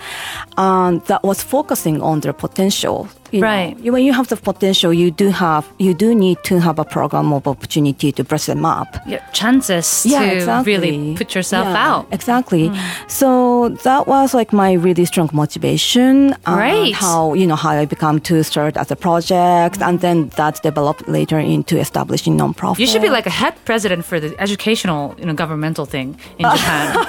um, 0.57 1.01
that 1.07 1.23
was 1.23 1.43
focusing 1.43 2.03
on 2.03 2.21
their 2.21 2.33
potential. 2.33 3.09
You 3.31 3.43
Right. 3.43 3.79
Know, 3.85 3.93
when 3.93 4.05
you 4.05 4.13
have 4.13 4.29
the 4.29 4.37
potential, 4.37 4.93
you 4.93 5.11
do 5.11 5.31
have, 5.31 5.67
you 5.79 5.93
do 5.95 6.15
need 6.15 6.39
to 6.45 6.61
have 6.61 6.79
a 6.79 6.85
program 6.85 7.33
of 7.33 7.47
opportunity 7.47 8.13
to 8.13 8.25
brush 8.25 8.47
them 8.47 8.65
up. 8.65 8.97
Yeah, 9.07 9.21
chances 9.33 10.05
Yeah, 10.07 10.21
to 10.25 10.33
exactly. 10.37 10.73
really 10.73 11.15
put 11.17 11.35
yourself 11.35 11.67
Yeah, 11.67 11.87
out. 11.89 12.07
Exactly. 12.11 12.69
Hmm. 12.69 12.77
So 13.09 13.69
that 13.85 14.07
was 14.07 14.35
like 14.35 14.53
my 14.53 14.73
really 14.73 15.05
strong 15.05 15.29
motivation. 15.33 16.33
Uh, 16.47 16.57
right. 16.57 16.95
How 16.95 17.35
you 17.35 17.47
know 17.47 17.57
how 17.57 17.71
I 17.71 17.85
become 17.85 18.21
to 18.21 18.43
start 18.45 18.77
as 18.77 18.91
a 18.91 18.97
project, 18.97 19.83
and 19.83 20.01
then 20.01 20.31
that 20.37 20.63
developed 20.63 21.09
later 21.09 21.39
into 21.39 21.79
establishing 21.79 22.37
nonprofit. 22.39 22.79
You 22.79 22.87
should 22.87 23.03
be 23.03 23.11
like 23.11 23.27
a 23.27 23.31
head 23.31 23.55
president 23.65 24.05
for 24.05 24.19
the 24.21 24.35
educational, 24.41 25.15
you 25.19 25.27
know, 25.27 25.35
governmental 25.35 25.85
thing 25.87 26.17
in 26.39 26.45
Japan. 26.45 27.07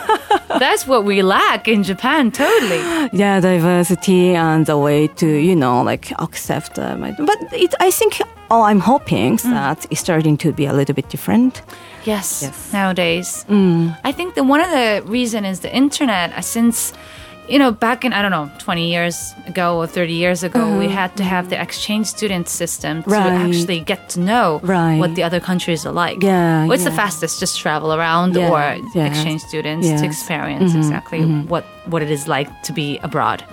That's 0.60 0.86
what 0.88 1.06
we 1.06 1.22
lack 1.22 1.68
in 1.68 1.84
Japan, 1.84 2.32
totally. 2.32 2.82
yeah, 3.14 3.40
diversity 3.40 4.36
and 4.36 4.66
the 4.66 4.78
way 4.78 5.08
to 5.08 5.28
you 5.28 5.56
know 5.56 5.82
like 5.84 6.09
accept. 6.18 6.78
Uh, 6.80 6.96
my, 6.98 7.12
but 7.12 7.38
it, 7.54 7.74
I 7.80 7.92
think. 7.92 8.20
all 8.52 8.64
I'm 8.72 8.80
hoping 8.82 9.38
Mm. 9.38 9.52
that 9.54 9.86
it's 9.92 10.02
starting 10.02 10.38
to 10.38 10.52
be 10.52 10.66
a 10.66 10.74
little 10.74 10.96
bit 10.96 11.08
different. 11.10 11.62
Yes, 12.06 12.42
Yes. 12.42 12.74
nowadays. 12.74 13.46
Mm. 13.50 13.96
I 14.10 14.12
think 14.12 14.34
that 14.36 14.46
one 14.46 14.62
of 14.62 14.72
the 14.72 15.02
reason 15.06 15.46
is 15.46 15.60
the 15.60 15.70
internet. 15.76 16.32
uh, 16.38 16.42
Since 16.42 16.94
you 17.54 17.58
know, 17.58 17.72
back 17.72 18.04
in 18.06 18.14
I 18.14 18.22
don't 18.24 18.32
know, 18.38 18.48
twenty 18.66 18.92
years 18.92 19.34
ago 19.48 19.78
or 19.82 19.88
thirty 19.88 20.14
years 20.14 20.44
ago, 20.44 20.62
we 20.82 20.88
had 20.88 21.10
to 21.18 21.24
have 21.24 21.50
the 21.50 21.60
exchange 21.62 22.06
student 22.06 22.48
system 22.48 23.02
to 23.04 23.10
Uh-huh. 23.10 23.30
Right. 23.30 23.46
actually 23.48 23.80
get 23.92 24.02
to 24.14 24.20
know 24.20 24.60
Right. 24.64 25.00
what 25.02 25.14
the 25.16 25.24
other 25.28 25.40
countries 25.40 25.86
are 25.86 25.94
like. 26.06 26.18
Yeah, 26.26 26.66
what's 26.70 26.84
the 26.84 26.92
fastest? 27.04 27.40
Just 27.40 27.60
travel 27.60 27.90
around 27.94 28.36
Yeah, 28.36 28.50
or 28.52 28.62
yeah. 28.96 29.06
exchange 29.10 29.42
students 29.42 29.86
to 29.88 29.92
Yes. 29.92 30.02
Mm-hmm, 30.02 30.12
experience 30.12 30.72
exactly 30.76 31.22
what 31.54 31.64
what 31.92 32.02
it 32.02 32.12
is 32.12 32.28
like 32.28 32.50
to 32.68 32.72
be 32.74 33.00
abroad. 33.04 33.44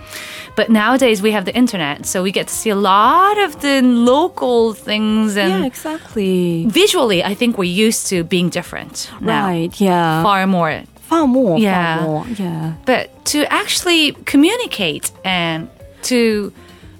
But 0.56 0.68
nowadays 0.70 1.20
we 1.22 1.32
have 1.32 1.44
the 1.44 1.54
internet, 1.54 2.06
so 2.06 2.22
we 2.22 2.32
get 2.32 2.46
to 2.48 2.54
see 2.54 2.70
a 2.70 2.76
lot 2.76 3.36
of 3.44 3.60
the 3.60 3.82
local 3.82 4.72
things 4.74 5.36
and 5.36 5.50
yeah, 5.50 5.66
exactly. 5.66 6.64
visually, 6.66 7.22
I 7.22 7.34
think 7.34 7.58
we're 7.58 7.86
used 7.88 8.06
to 8.08 8.24
being 8.24 8.48
different 8.50 9.10
now. 9.20 9.46
Right. 9.46 9.80
Yeah. 9.80 10.22
Far 10.22 10.46
more. 10.46 10.82
Far 11.10 11.26
more. 11.26 11.58
Yeah. 11.58 11.98
Far 11.98 12.06
more. 12.06 12.26
Yeah. 12.38 12.72
But 12.86 13.04
to 13.32 13.38
actually 13.52 14.12
communicate 14.24 15.12
and 15.24 15.68
to 16.02 16.52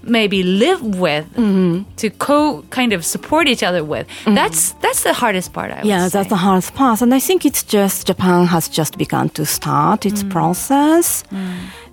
maybe 0.02 0.42
live 0.44 0.82
with, 0.82 1.24
Mm-hmm. 1.36 1.82
to 1.96 2.10
co 2.10 2.62
kind 2.70 2.92
of 2.92 3.04
support 3.04 3.48
each 3.48 3.62
other 3.68 3.82
with, 3.82 4.06
that's 4.24 4.72
that's 4.82 5.02
the 5.02 5.12
hardest 5.12 5.52
part. 5.52 5.70
I 5.72 5.76
would 5.78 5.86
Yeah, 5.86 6.08
that's 6.08 6.28
the 6.28 6.36
hardest 6.46 6.74
part. 6.74 7.02
And 7.02 7.12
I 7.14 7.18
think 7.20 7.44
it's 7.44 7.64
just 7.64 8.06
Japan 8.06 8.46
has 8.46 8.68
just 8.68 8.96
begun 8.98 9.28
to 9.30 9.44
start 9.44 10.06
its 10.06 10.22
Mm. 10.22 10.30
process. 10.30 11.24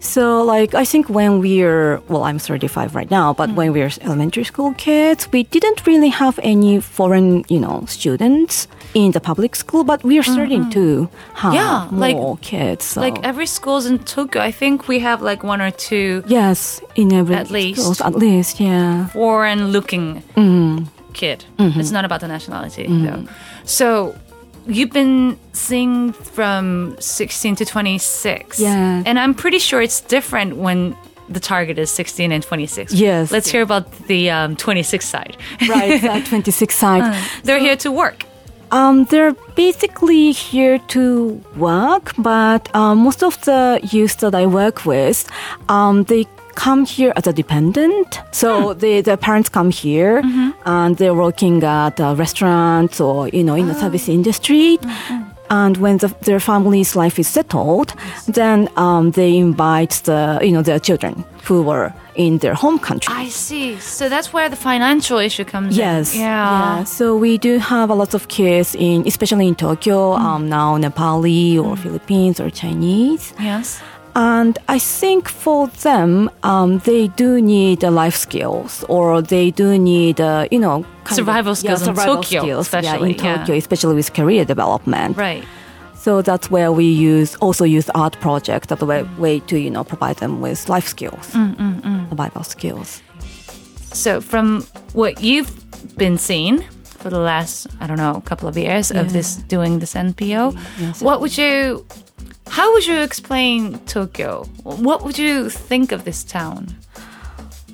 So, 0.03 0.43
like, 0.43 0.73
I 0.75 0.83
think 0.83 1.07
when 1.09 1.39
we're, 1.39 2.01
well, 2.09 2.23
I'm 2.25 2.37
35 2.37 2.93
right 2.93 3.09
now, 3.09 3.31
but 3.33 3.49
Mm. 3.49 3.55
when 3.55 3.73
we're 3.73 3.89
elementary 4.01 4.43
school 4.43 4.73
kids, 4.77 5.29
we 5.31 5.43
didn't 5.43 5.87
really 5.87 6.09
have 6.09 6.37
any 6.43 6.81
foreign, 6.81 7.45
you 7.47 7.59
know, 7.59 7.85
students 7.87 8.67
in 8.93 9.11
the 9.11 9.19
public 9.21 9.55
school, 9.55 9.83
but 9.85 10.03
we 10.03 10.19
are 10.19 10.23
starting 10.35 10.69
to 10.71 11.07
have 11.35 11.53
Yeah, 11.53 11.87
like- 11.91 12.17
more 12.17 12.37
kids. 12.41 12.83
So. 12.85 12.99
like 13.01 13.17
every 13.23 13.45
schools 13.47 13.85
in 13.85 13.99
Tokyo, 13.99 14.41
I 14.41 14.51
think 14.51 14.87
we 14.89 14.99
have 14.99 15.21
like 15.21 15.41
one 15.41 15.61
or 15.61 15.71
two 15.71 16.21
yes, 16.27 16.81
in 16.95 17.13
every 17.13 17.35
At 17.35 17.49
least. 17.49 17.79
schools, 17.79 18.01
at 18.01 18.13
least, 18.15 18.59
yeah. 18.59 19.07
foreign 19.07 19.71
looking 19.71 20.21
Mm-hmm. 20.35 20.83
kid. 21.13 21.45
It's 21.79 21.91
not 21.91 22.03
about 22.05 22.19
the 22.19 22.27
nationality 22.27 22.85
though. 22.89 23.23
So 23.65 24.13
you've 24.65 24.91
been 24.91 25.37
seeing 25.53 26.13
from 26.13 26.95
16 26.99 27.55
to 27.57 27.65
26. 27.65 28.59
Yes. 28.59 29.03
And 29.05 29.19
I'm 29.19 29.33
pretty 29.33 29.59
sure 29.59 29.81
it's 29.81 30.01
different 30.01 30.57
when 30.57 30.95
the 31.29 31.39
target 31.39 31.77
is 31.77 31.89
16 31.91 32.31
and 32.31 32.43
26. 32.43 32.93
Yes. 32.93 33.31
Let's 33.31 33.49
hear 33.49 33.61
about 33.61 33.91
the 34.07 34.29
um, 34.29 34.55
26 34.55 35.05
side. 35.05 35.37
Right, 35.67 36.01
that 36.01 36.25
26 36.27 36.75
side. 36.75 37.23
They're 37.43 37.59
here 37.59 37.77
to 37.77 37.91
work. 37.91 38.25
Um, 38.71 39.05
they're 39.05 39.33
basically 39.55 40.31
here 40.31 40.79
to 40.79 41.43
work, 41.55 42.11
but 42.17 42.73
um, 42.75 42.99
most 42.99 43.21
of 43.23 43.39
the 43.45 43.79
youth 43.91 44.17
that 44.21 44.33
I 44.33 44.47
work 44.47 44.83
with, 44.83 45.29
um, 45.69 46.03
they 46.05 46.25
come 46.55 46.85
here 46.85 47.13
as 47.15 47.27
a 47.27 47.33
dependent. 47.33 48.19
So 48.31 48.73
the 48.73 49.01
their 49.01 49.17
parents 49.17 49.49
come 49.49 49.69
here 49.71 50.21
and 50.65 50.97
they're 50.97 51.13
working 51.13 51.63
at 51.63 51.99
uh, 51.99 52.15
restaurants 52.15 52.99
or, 53.01 53.27
you 53.29 53.43
know, 53.43 53.55
in 53.55 53.67
the 53.67 53.75
service 53.75 54.07
industry. 54.09 54.79
And 55.49 55.77
when 55.77 55.97
the, 55.97 56.07
their 56.21 56.39
family's 56.39 56.95
life 56.95 57.19
is 57.19 57.27
settled, 57.27 57.93
then 58.27 58.69
um, 58.75 59.11
they 59.11 59.37
invite 59.37 60.01
the, 60.05 60.39
you 60.41 60.51
know, 60.51 60.63
their 60.63 60.79
children 60.79 61.23
who 61.43 61.61
were 61.61 61.93
in 62.15 62.37
their 62.39 62.55
home 62.55 62.79
country. 62.79 63.13
I 63.13 63.27
see. 63.29 63.77
So 63.79 64.07
that's 64.09 64.33
where 64.33 64.49
the 64.49 64.55
financial 64.55 65.19
issue 65.19 65.43
comes 65.43 65.77
Yes. 65.77 66.15
in. 66.15 66.21
Yeah. 66.21 66.83
So 66.85 67.15
we 67.17 67.37
do 67.37 67.59
have 67.59 67.91
a 67.91 67.93
lot 67.93 68.13
of 68.15 68.29
kids 68.29 68.73
in, 68.73 69.05
especially 69.05 69.47
in 69.47 69.55
Tokyo, 69.55 70.13
um, 70.13 70.49
now 70.49 70.77
Nepali 70.77 71.61
or 71.63 71.75
Philippines 71.75 72.39
or 72.39 72.49
Chinese. 72.49 73.33
Yes. 73.39 73.81
And 74.15 74.59
I 74.67 74.77
think 74.79 75.27
for 75.27 75.67
them, 75.81 76.29
um, 76.43 76.79
they 76.79 77.07
do 77.07 77.41
need 77.41 77.83
uh, 77.83 77.89
life 77.89 78.15
skills 78.15 78.83
or 78.87 79.21
they 79.21 79.49
do 79.51 79.77
need, 79.79 80.21
uh, 80.21 80.47
you 80.51 80.59
know, 80.59 80.85
Survival 81.09 81.53
of, 81.53 81.57
skills 81.57 81.81
in 81.81 81.85
survival 81.85 82.15
Tokyo, 82.17 82.41
skills, 82.41 82.71
yeah, 82.73 82.79
especially, 82.79 83.11
in 83.13 83.17
yeah. 83.25 83.37
Tokyo, 83.37 83.55
especially 83.55 83.95
with 83.95 84.13
career 84.13 84.45
development. 84.45 85.17
Right. 85.17 85.43
So 85.95 86.21
that's 86.21 86.51
where 86.51 86.71
we 86.71 86.85
use 86.85 87.35
also 87.37 87.63
use 87.65 87.89
art 87.95 88.19
project 88.19 88.71
as 88.71 88.81
a 88.81 88.85
way, 88.85 89.03
way 89.17 89.39
to 89.41 89.57
you 89.57 89.71
know 89.71 89.83
provide 89.83 90.17
them 90.17 90.41
with 90.41 90.67
life 90.69 90.85
skills, 90.87 91.31
Mm, 91.31 92.09
survival 92.09 92.43
skills. 92.43 93.01
So 93.93 94.21
from 94.21 94.61
what 94.93 95.21
you've 95.23 95.49
been 95.97 96.17
seeing 96.17 96.61
for 96.83 97.09
the 97.09 97.19
last, 97.19 97.67
I 97.79 97.87
don't 97.87 97.97
know, 97.97 98.21
couple 98.25 98.47
of 98.49 98.57
years 98.57 98.91
of 98.91 99.11
this 99.13 99.35
doing 99.47 99.79
this 99.79 99.93
NPO, 99.95 100.55
Yes. 100.79 101.01
what 101.01 101.21
would 101.21 101.37
you 101.37 101.85
how 102.47 102.71
would 102.73 102.85
you 102.85 102.99
explain 103.01 103.79
Tokyo? 103.85 104.43
What 104.63 105.03
would 105.03 105.17
you 105.17 105.49
think 105.49 105.91
of 105.91 106.03
this 106.03 106.23
town? 106.23 106.75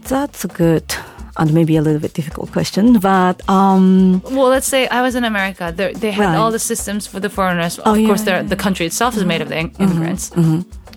That's 0.07 0.45
a 0.45 0.47
good 0.47 0.95
and 1.37 1.53
maybe 1.53 1.77
a 1.77 1.81
little 1.81 2.01
bit 2.01 2.13
difficult 2.13 2.51
question, 2.51 2.99
but 2.99 3.47
um, 3.49 4.21
Well, 4.25 4.49
let's 4.49 4.67
say 4.67 4.87
I 4.89 5.01
was 5.01 5.15
in 5.15 5.23
America. 5.23 5.71
They, 5.73 5.93
they 5.93 6.11
had 6.11 6.25
Right. 6.25 6.35
all 6.35 6.51
the 6.51 6.59
systems 6.59 7.07
for 7.07 7.19
the 7.21 7.29
foreigners. 7.29 7.79
Of 7.79 7.87
Oh, 7.87 7.93
yeah, 7.93 8.07
course, 8.07 8.23
they're- 8.23 8.35
yeah, 8.35 8.39
Mm-hmm. 8.41 8.49
the 8.49 8.55
country 8.57 8.85
itself 8.85 9.15
is 9.15 9.23
made 9.23 9.41
of 9.41 9.47
the 9.47 9.57
im- 9.57 9.71
immigrants. 9.79 10.31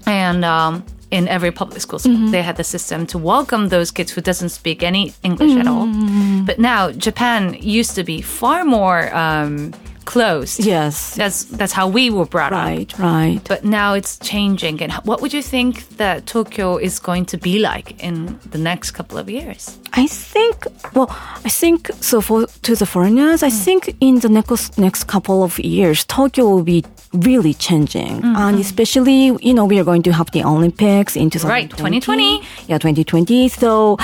And 0.04 0.44
um, 0.44 0.82
in 1.12 1.28
every 1.28 1.52
public 1.52 1.80
school, 1.80 2.00
Mm-hmm. 2.00 2.32
they 2.32 2.42
had 2.42 2.56
the 2.56 2.64
system 2.64 3.06
to 3.08 3.18
welcome 3.18 3.68
those 3.68 3.92
kids 3.92 4.10
who 4.12 4.20
doesn't 4.20 4.48
speak 4.48 4.82
any 4.82 5.14
English 5.22 5.54
at 5.56 5.68
all. 5.68 5.86
Mm-hmm. 5.86 6.44
But 6.44 6.58
now 6.58 6.90
Japan 6.90 7.54
used 7.60 7.94
to 7.94 8.02
be 8.02 8.20
far 8.20 8.64
more 8.64 9.14
um, 9.14 9.72
closed. 10.02 10.64
yes, 10.64 11.14
That's 11.14 11.44
that's 11.44 11.72
how 11.72 11.88
we 11.88 12.10
were 12.10 12.26
brought 12.26 12.52
up. 12.52 12.64
right, 12.64 12.98
right. 12.98 13.40
But 13.48 13.64
now 13.64 13.94
it's 13.94 14.18
changing. 14.18 14.82
And 14.82 14.92
what 15.04 15.20
would 15.20 15.32
you 15.32 15.42
think 15.42 15.88
that 15.96 16.26
Tokyo 16.26 16.76
is 16.76 16.98
going 16.98 17.26
to 17.26 17.36
be 17.36 17.58
like 17.58 18.02
in 18.02 18.38
the 18.50 18.58
next 18.58 18.92
couple 18.92 19.18
of 19.18 19.28
years? 19.28 19.78
I 19.92 20.06
think, 20.06 20.66
well, 20.94 21.08
I 21.44 21.48
think 21.48 21.90
so 22.00 22.20
for 22.20 22.46
to 22.46 22.74
the 22.74 22.86
foreigners, 22.86 23.42
I 23.42 23.50
mm. 23.50 23.64
think 23.64 23.96
in 24.00 24.20
the 24.20 24.28
next 24.28 24.78
next 24.78 25.04
couple 25.04 25.42
of 25.42 25.58
years, 25.58 26.04
Tokyo 26.04 26.44
will 26.48 26.64
be 26.64 26.84
really 27.12 27.54
changing, 27.54 28.22
and 28.24 28.58
especially 28.58 29.36
you 29.40 29.54
know 29.54 29.64
we 29.64 29.78
are 29.78 29.84
going 29.84 30.02
to 30.02 30.12
have 30.12 30.30
the 30.32 30.44
Olympics 30.44 31.16
in 31.16 31.30
2020. 31.30 31.48
Right, 31.48 31.70
2020. 31.70 32.42
Yeah, 32.68 32.78
2020. 32.78 33.48
So, 33.48 33.98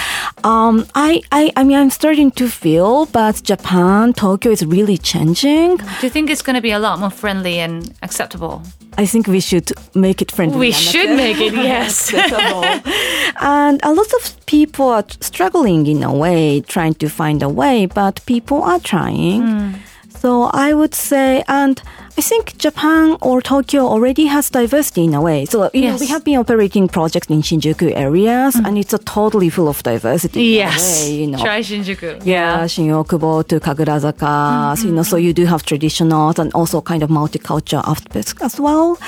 um, 0.44 0.86
I, 0.94 1.22
I, 1.32 1.50
I 1.56 1.64
mean, 1.64 1.76
I'm 1.76 1.90
starting 1.90 2.30
to 2.32 2.48
feel, 2.48 3.06
but 3.06 3.42
Japan, 3.42 4.12
Tokyo 4.12 4.52
is 4.52 4.64
really 4.64 4.98
changing. 4.98 5.76
Do 5.76 5.84
you 6.02 6.10
think 6.10 6.30
it's 6.30 6.42
going 6.42 6.56
to 6.56 6.62
be 6.62 6.72
a 6.72 6.78
lot 6.78 6.98
more 6.98 7.10
friendly 7.10 7.58
and 7.58 7.94
acceptable? 8.02 8.62
I 8.96 9.06
think 9.06 9.26
we 9.28 9.40
should 9.40 9.70
make 9.94 10.20
it 10.20 10.32
friendly. 10.32 10.58
We 10.58 10.72
should 10.72 11.10
make 11.16 11.38
it, 11.38 11.54
yes. 11.54 12.12
and 13.40 13.80
a 13.84 13.92
lot 13.92 14.12
of 14.14 14.46
people 14.46 14.88
are 14.88 15.04
struggling 15.20 15.86
in 15.86 16.02
a 16.02 16.12
way, 16.12 16.60
trying 16.62 16.94
to 16.94 17.08
find 17.08 17.42
a 17.42 17.48
way, 17.48 17.86
but 17.86 18.20
people 18.26 18.62
are 18.62 18.80
trying. 18.80 19.42
Hmm. 19.42 19.74
So 20.08 20.50
I 20.52 20.74
would 20.74 20.94
say, 20.94 21.44
and 21.48 21.80
I 22.18 22.20
think 22.20 22.58
Japan 22.58 23.16
or 23.20 23.40
Tokyo 23.40 23.86
already 23.86 24.26
has 24.26 24.50
diversity 24.50 25.04
in 25.04 25.14
a 25.14 25.20
way. 25.20 25.44
So 25.44 25.70
you 25.72 25.82
know, 25.82 25.96
we 25.96 26.06
have 26.08 26.24
been 26.24 26.38
operating 26.38 26.88
projects 26.88 27.28
in 27.28 27.42
Shinjuku 27.42 27.94
areas, 27.94 28.56
mm. 28.56 28.66
and 28.66 28.76
it's 28.76 28.92
a 28.92 28.98
totally 28.98 29.50
full 29.50 29.68
of 29.68 29.80
diversity. 29.84 30.40
in 30.40 30.66
a 30.66 30.70
Yes. 30.70 31.04
way, 31.04 31.14
you 31.14 31.26
know. 31.28 31.38
Try 31.38 31.60
Shinjuku. 31.60 32.26
Yeah, 32.26 32.66
Shin-Okubo 32.66 33.46
to 33.46 33.60
Kagurazaka. 33.60 34.76
So, 34.76 34.88
you 34.88 34.92
know, 34.92 35.04
so 35.04 35.16
mm-hmm. 35.16 35.26
you 35.26 35.32
do 35.32 35.44
have 35.46 35.62
traditionals 35.62 36.40
and 36.40 36.52
also 36.54 36.80
kind 36.80 37.04
of 37.04 37.10
multicultural 37.10 37.86
aspects 37.86 38.34
as 38.40 38.58
well. 38.58 38.98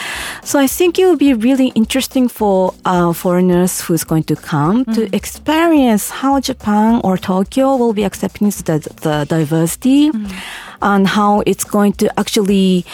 So 0.44 0.60
I 0.60 0.68
think 0.68 0.98
it 0.98 1.06
will 1.06 1.16
be 1.16 1.34
really 1.34 1.68
interesting 1.74 2.28
for 2.28 2.74
uh, 2.84 3.12
foreigners 3.12 3.80
who's 3.80 4.04
going 4.04 4.24
to 4.24 4.36
come 4.36 4.84
to 4.84 4.90
mm-hmm. 4.90 5.14
experience 5.14 6.10
how 6.10 6.38
Japan 6.38 7.00
or 7.02 7.18
Tokyo 7.18 7.74
will 7.74 7.92
be 7.92 8.04
accepting 8.04 8.50
the, 8.50 8.78
the 9.02 9.26
diversity 9.28 10.10
mm-hmm. 10.10 10.69
And 10.83 11.07
how 11.07 11.43
it's 11.47 11.64
going 11.64 11.93
to 11.95 12.07
actually, 12.19 12.85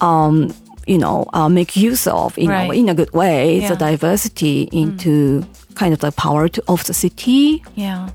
um, 0.00 0.52
you 0.86 0.98
know, 0.98 1.24
uh, 1.32 1.48
make 1.48 1.76
use 1.76 2.06
of 2.06 2.36
in, 2.38 2.48
Right. 2.48 2.70
a, 2.70 2.74
in 2.74 2.88
a 2.88 2.94
good 2.94 3.12
way 3.12 3.60
Yeah. 3.60 3.68
the 3.70 3.76
diversity 3.76 4.68
into 4.72 5.44
kind 5.74 5.92
of 5.94 6.00
the 6.00 6.10
power 6.12 6.48
to, 6.48 6.62
of 6.68 6.84
the 6.84 6.94
city. 6.94 7.62
Yeah. 7.74 8.08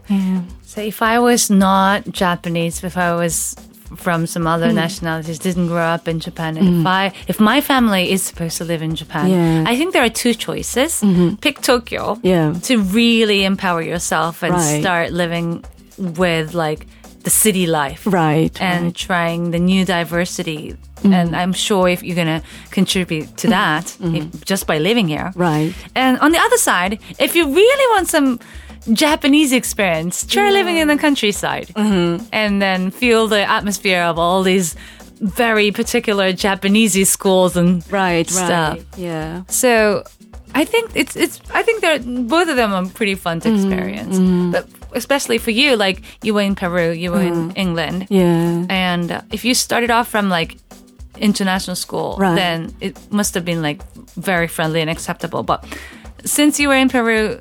So 0.66 0.82
if 0.82 1.02
I 1.02 1.20
was 1.20 1.50
not 1.50 2.04
Japanese, 2.12 2.84
if 2.84 2.98
I 2.98 3.16
was 3.16 3.56
from 3.96 4.26
some 4.28 4.46
other 4.48 4.70
Hmm. 4.70 4.76
nationalities, 4.76 5.40
didn't 5.40 5.68
grow 5.68 5.86
up 5.96 6.08
in 6.08 6.20
Japan, 6.20 6.58
and 6.58 6.82
if 6.82 6.86
I 6.88 7.14
if 7.28 7.40
my 7.40 7.62
family 7.62 8.12
is 8.12 8.22
supposed 8.24 8.58
to 8.58 8.66
live 8.66 8.82
in 8.82 8.96
Japan, 8.96 9.30
Yeah. 9.30 9.38
Mm-hmm. 9.38 9.68
I 9.68 9.78
think 9.78 9.94
there 9.94 10.04
are 10.04 10.10
two 10.24 10.34
choices. 10.34 11.02
Pick 11.42 11.62
Tokyo 11.62 12.18
Yeah. 12.24 12.54
to 12.64 12.82
really 12.82 13.46
empower 13.46 13.82
yourself 13.82 14.44
and 14.44 14.54
Right. 14.54 14.82
start 14.82 15.12
living 15.14 15.64
with 15.98 16.54
like 16.54 16.88
the 17.26 17.30
city 17.30 17.68
life. 17.68 18.08
Right. 18.08 18.56
And 18.62 18.96
trying 18.96 19.52
the 19.52 19.60
new 19.60 19.84
diversity. 19.84 20.72
Mm-hmm. 20.72 21.14
And 21.14 21.36
I'm 21.36 21.52
sure 21.52 21.90
if 21.90 22.02
you're 22.02 22.16
going 22.16 22.40
to 22.40 22.48
contribute 22.72 23.36
to 23.38 23.48
mm-hmm. 23.48 23.50
that 23.50 23.86
mm-hmm. 23.86 24.16
if, 24.16 24.46
just 24.46 24.66
by 24.66 24.78
living 24.78 25.10
here. 25.10 25.34
Right. 25.36 25.74
And 25.94 26.18
on 26.20 26.32
the 26.32 26.40
other 26.40 26.58
side, 26.58 27.00
if 27.20 27.36
you 27.36 27.54
really 27.54 27.96
want 27.96 28.08
some 28.08 28.40
Japanese 28.94 29.52
experience, 29.52 30.26
try 30.26 30.50
mm. 30.50 30.54
living 30.54 30.78
in 30.78 30.88
the 30.88 30.98
countryside 30.98 31.72
and 31.76 32.62
then 32.62 32.92
feel 32.92 33.28
the 33.28 33.42
atmosphere 33.50 34.04
of 34.04 34.20
all 34.20 34.44
these 34.44 34.76
very 35.20 35.72
particular 35.72 36.34
Japanese 36.34 37.10
schools 37.10 37.58
and 37.58 37.90
right, 37.92 38.30
stuff. 38.30 38.78
right. 38.78 38.86
Yeah. 38.96 39.44
So 39.48 40.04
I 40.56 40.64
think 40.66 40.92
it's 40.96 41.16
it's 41.16 41.42
I 41.54 41.62
think 41.64 41.82
they're 41.82 42.00
both 42.00 42.48
of 42.48 42.56
them 42.56 42.72
are 42.74 42.88
pretty 42.88 43.16
fun 43.16 43.42
to 43.42 43.50
mm, 43.50 43.56
experience. 43.56 44.18
Mm. 44.18 44.52
But 44.54 44.68
especially 44.94 45.38
for 45.38 45.52
you, 45.52 45.76
like 45.76 46.02
you 46.24 46.34
were 46.34 46.42
in 46.42 46.56
Peru, 46.56 46.92
you 46.92 47.12
were 47.12 47.22
in 47.22 47.52
mm. 47.52 47.58
England, 47.58 48.08
Yeah. 48.10 48.66
and 48.70 49.12
uh, 49.12 49.22
if 49.32 49.44
you 49.44 49.54
started 49.54 49.92
off 49.92 50.08
from 50.08 50.30
like 50.30 50.58
international 51.18 51.76
school, 51.76 52.16
Right. 52.18 52.36
then 52.36 52.74
it 52.80 52.96
must 53.12 53.34
have 53.36 53.44
been 53.44 53.62
like 53.62 53.84
very 54.16 54.48
friendly 54.48 54.82
and 54.82 54.90
acceptable. 54.90 55.44
But 55.44 55.66
since 56.24 56.60
you 56.60 56.70
were 56.70 56.76
in 56.80 56.90
Peru, 56.90 57.40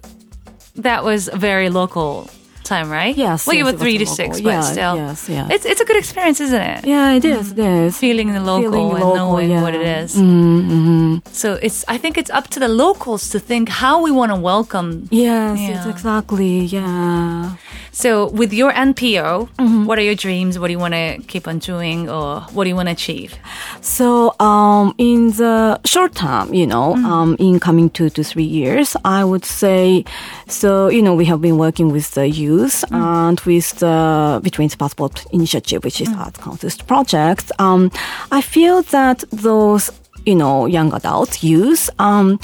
that 0.75 1.05
was 1.05 1.31
very 1.33 1.71
local 1.71 2.29
time, 2.65 2.91
right? 2.91 3.15
Yes, 3.17 3.47
Well, 3.47 3.57
you 3.57 3.65
yes, 3.65 3.73
were 3.73 3.79
three 3.79 3.99
to 3.99 4.05
local. 4.05 4.17
six, 4.17 4.41
but 4.41 4.51
Yeah, 4.51 4.61
still, 4.63 4.97
yes, 4.97 5.29
yeah. 5.29 5.49
it's 5.51 5.65
it's 5.65 5.81
a 5.81 5.85
good 5.85 5.97
experience, 5.97 6.41
isn't 6.41 6.61
it? 6.61 6.85
Yeah, 6.87 7.13
it 7.13 7.25
is. 7.25 7.53
It 7.53 7.59
is. 7.59 7.99
Feeling 7.99 8.33
the 8.33 8.41
local 8.41 8.71
Feeling 8.73 8.91
and 8.91 9.01
local, 9.01 9.15
knowing 9.17 9.51
yeah. 9.51 9.63
what 9.63 9.75
it 9.75 9.83
is. 9.83 10.17
Mm-hmm. 10.17 11.19
So 11.33 11.55
it's 11.63 11.85
I 11.89 11.99
think 11.99 12.17
it's 12.19 12.31
up 12.31 12.49
to 12.55 12.61
the 12.61 12.69
locals 12.69 13.29
to 13.31 13.39
think 13.39 13.69
how 13.69 14.03
we 14.03 14.11
want 14.11 14.31
to 14.33 14.37
welcome. 14.41 15.09
Yes, 15.11 15.59
Yeah. 15.61 15.69
yes, 15.69 15.87
exactly. 15.87 16.61
Yeah. 16.67 17.57
So 17.93 18.29
with 18.31 18.53
your 18.53 18.73
NPO, 18.73 19.49
Mm-hmm. 19.59 19.85
what 19.87 19.99
are 19.99 20.03
your 20.11 20.15
dreams? 20.17 20.59
What 20.59 20.67
do 20.69 20.73
you 20.73 20.79
want 20.81 20.95
to 20.95 21.19
keep 21.29 21.47
on 21.47 21.59
doing, 21.59 22.09
or 22.11 22.41
what 22.55 22.65
do 22.65 22.69
you 22.71 22.77
want 22.77 22.89
to 22.89 22.93
achieve? 22.93 23.35
So, 23.81 24.35
um, 24.41 24.95
in 24.99 25.31
the 25.33 25.79
short 25.85 26.15
term, 26.15 26.53
you 26.55 26.67
know, 26.67 26.95
um, 26.97 27.37
in 27.39 27.61
coming 27.61 27.91
two 27.91 28.11
to 28.11 28.23
three 28.25 28.45
years, 28.61 28.97
I 29.05 29.25
would 29.25 29.45
say, 29.45 30.05
so, 30.49 30.89
you 30.89 31.03
know, 31.03 31.15
we 31.15 31.25
have 31.27 31.41
been 31.41 31.57
working 31.59 31.93
with 31.93 32.11
the 32.15 32.27
youth 32.29 32.54
and 32.91 33.41
with 33.41 33.79
the 33.79 34.41
Between 34.43 34.69
the 34.69 34.77
Passport 34.77 35.25
Initiative, 35.33 35.83
which 35.85 36.01
is 36.01 36.09
Arts 36.09 36.39
Council 36.39 36.71
project. 36.87 37.53
Um, 37.59 37.91
I 38.31 38.41
feel 38.41 38.83
that 38.97 39.25
those, 39.31 39.91
you 40.27 40.35
know, 40.35 40.67
young 40.67 40.93
adults, 40.93 41.43
youth, 41.43 41.91
um, 41.99 42.39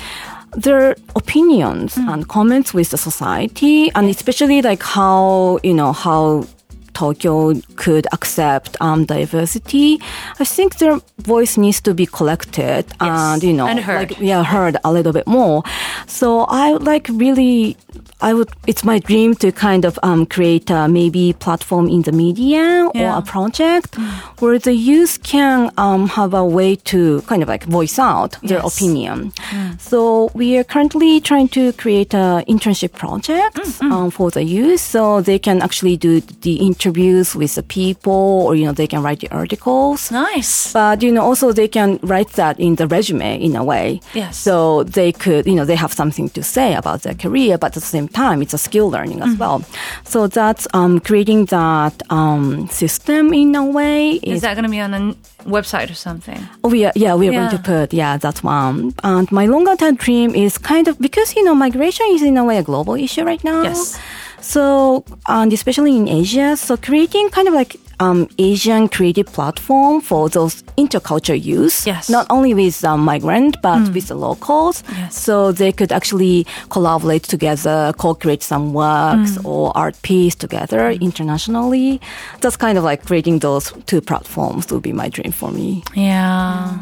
their 0.57 0.97
opinions 1.15 1.97
and 1.97 2.27
comments 2.29 2.75
with 2.75 2.91
the 2.91 2.99
society 2.99 3.91
and 3.95 4.09
especially 4.09 4.61
like 4.63 4.83
how 4.83 5.61
you 5.63 5.73
know 5.73 5.93
how 5.93 6.45
Tokyo 6.93 7.55
could 7.77 8.07
accept 8.13 8.77
um, 8.81 9.05
diversity. 9.05 10.01
I 10.39 10.45
think 10.45 10.79
their 10.79 10.99
voice 11.19 11.57
needs 11.57 11.81
to 11.83 11.95
be 11.95 12.07
collected 12.07 12.85
and 13.01 13.43
you 13.43 13.53
know 13.53 13.67
and 13.67 13.81
heard. 13.81 14.11
like 14.11 14.21
yeah 14.21 14.43
heard 14.43 14.77
a 14.85 14.93
little 14.93 15.13
bit 15.13 15.27
more. 15.27 15.63
So 16.07 16.41
I 16.63 16.73
would 16.73 16.83
like 16.83 17.07
really 17.11 17.77
I 18.23 18.35
would 18.35 18.51
it's 18.67 18.85
my 18.85 18.99
dream 18.99 19.35
to 19.37 19.51
kind 19.53 19.85
of 19.85 19.99
um, 20.03 20.27
create 20.27 20.71
a 20.71 20.89
maybe 20.89 21.33
platform 21.33 21.89
in 21.89 22.03
the 22.03 22.13
media 22.13 22.89
Yeah. 22.95 23.15
or 23.15 23.19
a 23.19 23.23
project 23.23 23.97
where 24.41 24.59
the 24.59 24.75
youth 24.75 25.23
can 25.23 25.71
um, 25.79 26.09
have 26.09 26.35
a 26.35 26.45
way 26.45 26.77
to 26.93 27.23
kind 27.23 27.43
of 27.43 27.49
like 27.49 27.65
voice 27.65 27.99
out 27.99 28.37
their 28.43 28.61
Yes. 28.63 28.77
opinion. 28.77 29.33
So 29.79 30.31
we 30.35 30.59
are 30.59 30.65
currently 30.65 31.21
trying 31.21 31.49
to 31.49 31.73
create 31.73 32.13
a 32.15 32.45
internship 32.47 32.93
project 32.93 33.59
um, 33.81 34.11
for 34.11 34.31
the 34.31 34.43
youth, 34.45 34.81
so 34.81 35.21
they 35.23 35.39
can 35.39 35.63
actually 35.63 35.97
do 35.97 36.21
the 36.21 36.55
interviews 36.57 37.35
with 37.35 37.55
the 37.55 37.63
people, 37.63 38.45
or 38.47 38.55
you 38.55 38.65
know 38.67 38.73
they 38.73 38.87
can 38.87 39.03
write 39.03 39.21
the 39.21 39.31
articles. 39.31 40.11
Nice. 40.11 40.73
But 40.73 41.03
you 41.03 41.11
know 41.13 41.23
also 41.23 41.53
they 41.53 41.69
can 41.69 41.99
write 42.03 42.31
that 42.37 42.59
in 42.61 42.77
the 42.77 42.87
resume 42.87 43.41
in 43.41 43.57
a 43.57 43.65
way. 43.65 44.01
Yes. 44.15 44.37
So 44.37 44.85
they 44.85 45.13
could 45.13 45.47
you 45.47 45.55
know 45.55 45.65
they 45.65 45.77
have 45.77 45.93
something 45.93 46.29
to 46.31 46.43
say 46.43 46.75
about 46.75 47.03
their 47.03 47.15
career, 47.15 47.57
but 47.59 47.69
at 47.71 47.75
the 47.75 47.81
same 47.81 48.09
time 48.13 48.43
it's 48.43 48.55
a 48.55 48.59
skill 48.59 48.91
learning 48.91 49.23
as 49.23 49.37
well. 49.39 49.63
So 50.05 50.27
that's 50.27 50.67
um, 50.75 51.01
creating 51.01 51.47
that 51.47 52.03
um, 52.11 52.69
system 52.69 53.33
in 53.33 53.55
a 53.55 53.65
way 53.65 54.13
Is 54.23 54.43
that 54.43 54.55
going 54.55 54.65
to 54.65 54.71
be 54.71 54.81
on 54.81 54.95
a 54.95 55.15
website 55.45 55.91
or 55.91 55.95
something? 55.95 56.41
Oh, 56.65 56.73
yeah, 56.73 56.93
we 56.95 57.07
are 57.29 57.33
Yeah. 57.33 57.39
going 57.39 57.51
to 57.51 57.59
put, 57.59 57.93
yeah, 57.93 58.17
that's 58.19 58.43
one. 58.43 58.95
And 59.03 59.31
my 59.33 59.47
longer 59.47 59.77
term 59.77 59.95
dream 59.97 60.35
is 60.35 60.59
kind 60.59 60.89
of, 60.89 60.99
because, 60.99 61.35
you 61.37 61.45
know, 61.45 61.55
migration 61.55 62.07
is 62.11 62.23
in 62.23 62.37
a 62.37 62.45
way 62.45 62.59
a 62.59 62.63
global 62.63 62.95
issue 62.95 63.25
right 63.25 63.43
now. 63.45 63.63
Yes. 63.63 63.99
So, 64.41 65.05
and 65.27 65.53
especially 65.53 65.97
in 65.97 66.09
Asia, 66.09 66.57
so 66.57 66.77
creating 66.77 67.29
kind 67.31 67.47
of 67.49 67.55
like 67.55 67.77
um, 68.01 68.29
Asian 68.39 68.89
creative 68.89 69.27
platform 69.27 70.01
for 70.01 70.29
those 70.29 70.63
intercultural 70.79 71.43
youth. 71.43 71.87
Yes. 71.87 72.09
Not 72.09 72.27
only 72.31 72.55
with 72.55 72.83
um, 72.85 73.01
migrant, 73.01 73.57
but 73.63 73.83
with 73.95 74.09
the 74.09 74.15
locals. 74.15 74.83
Yes. 74.91 75.15
So 75.21 75.53
they 75.53 75.71
could 75.73 75.93
actually 75.93 76.47
collaborate 76.71 77.25
together, 77.25 77.93
co-create 77.99 78.43
some 78.43 78.73
works 78.73 79.39
or 79.45 79.71
art 79.77 80.01
piece 80.03 80.35
together 80.35 80.91
internationally. 80.91 82.01
That's 82.41 82.57
kind 82.57 82.79
of 82.79 82.85
like 82.85 83.05
creating 83.05 83.41
those 83.41 83.73
two 83.87 84.01
platforms 84.01 84.71
would 84.73 84.83
be 84.83 84.93
my 84.93 85.09
dream 85.11 85.33
for 85.33 85.51
me. 85.53 85.83
Yeah. 85.95 86.77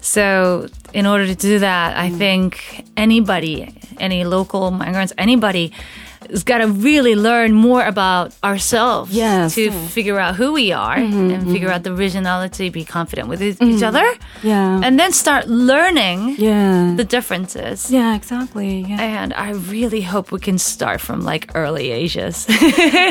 So, 0.00 0.68
in 0.92 1.04
order 1.06 1.26
to 1.26 1.34
do 1.34 1.58
that, 1.58 1.96
I 1.96 2.10
Mm. 2.10 2.18
think 2.18 2.84
anybody, 2.96 3.68
any 3.98 4.24
local 4.24 4.70
migrants, 4.70 5.12
anybody 5.18 5.72
has 6.30 6.44
got 6.44 6.58
to 6.58 6.66
really 6.68 7.14
learn 7.14 7.52
more 7.52 7.84
about 7.84 8.34
ourselves 8.42 9.12
Yes, 9.12 9.54
to. 9.54 9.68
Mm-hmm, 9.70 9.86
figure 9.86 10.18
out 10.18 10.34
who 10.36 10.52
we 10.52 10.72
are 10.72 10.96
and 10.96 11.50
figure 11.50 11.70
out 11.70 11.82
the 11.82 11.92
originality, 11.92 12.68
be 12.70 12.84
confident 12.84 13.28
with 13.28 13.42
each 13.42 13.82
other, 13.82 14.04
Yeah. 14.42 14.80
and 14.84 14.98
then 15.00 15.12
start 15.12 15.48
learning 15.48 16.36
yeah. 16.38 16.94
the 16.96 17.04
differences. 17.04 17.90
yeah, 17.90 18.14
exactly. 18.14 18.80
Yeah. 18.88 19.00
And 19.00 19.32
I 19.34 19.50
really 19.52 20.02
hope 20.02 20.32
we 20.32 20.40
can 20.40 20.58
start 20.58 21.00
from 21.00 21.20
like 21.22 21.50
early 21.54 21.90
ages. 21.90 22.46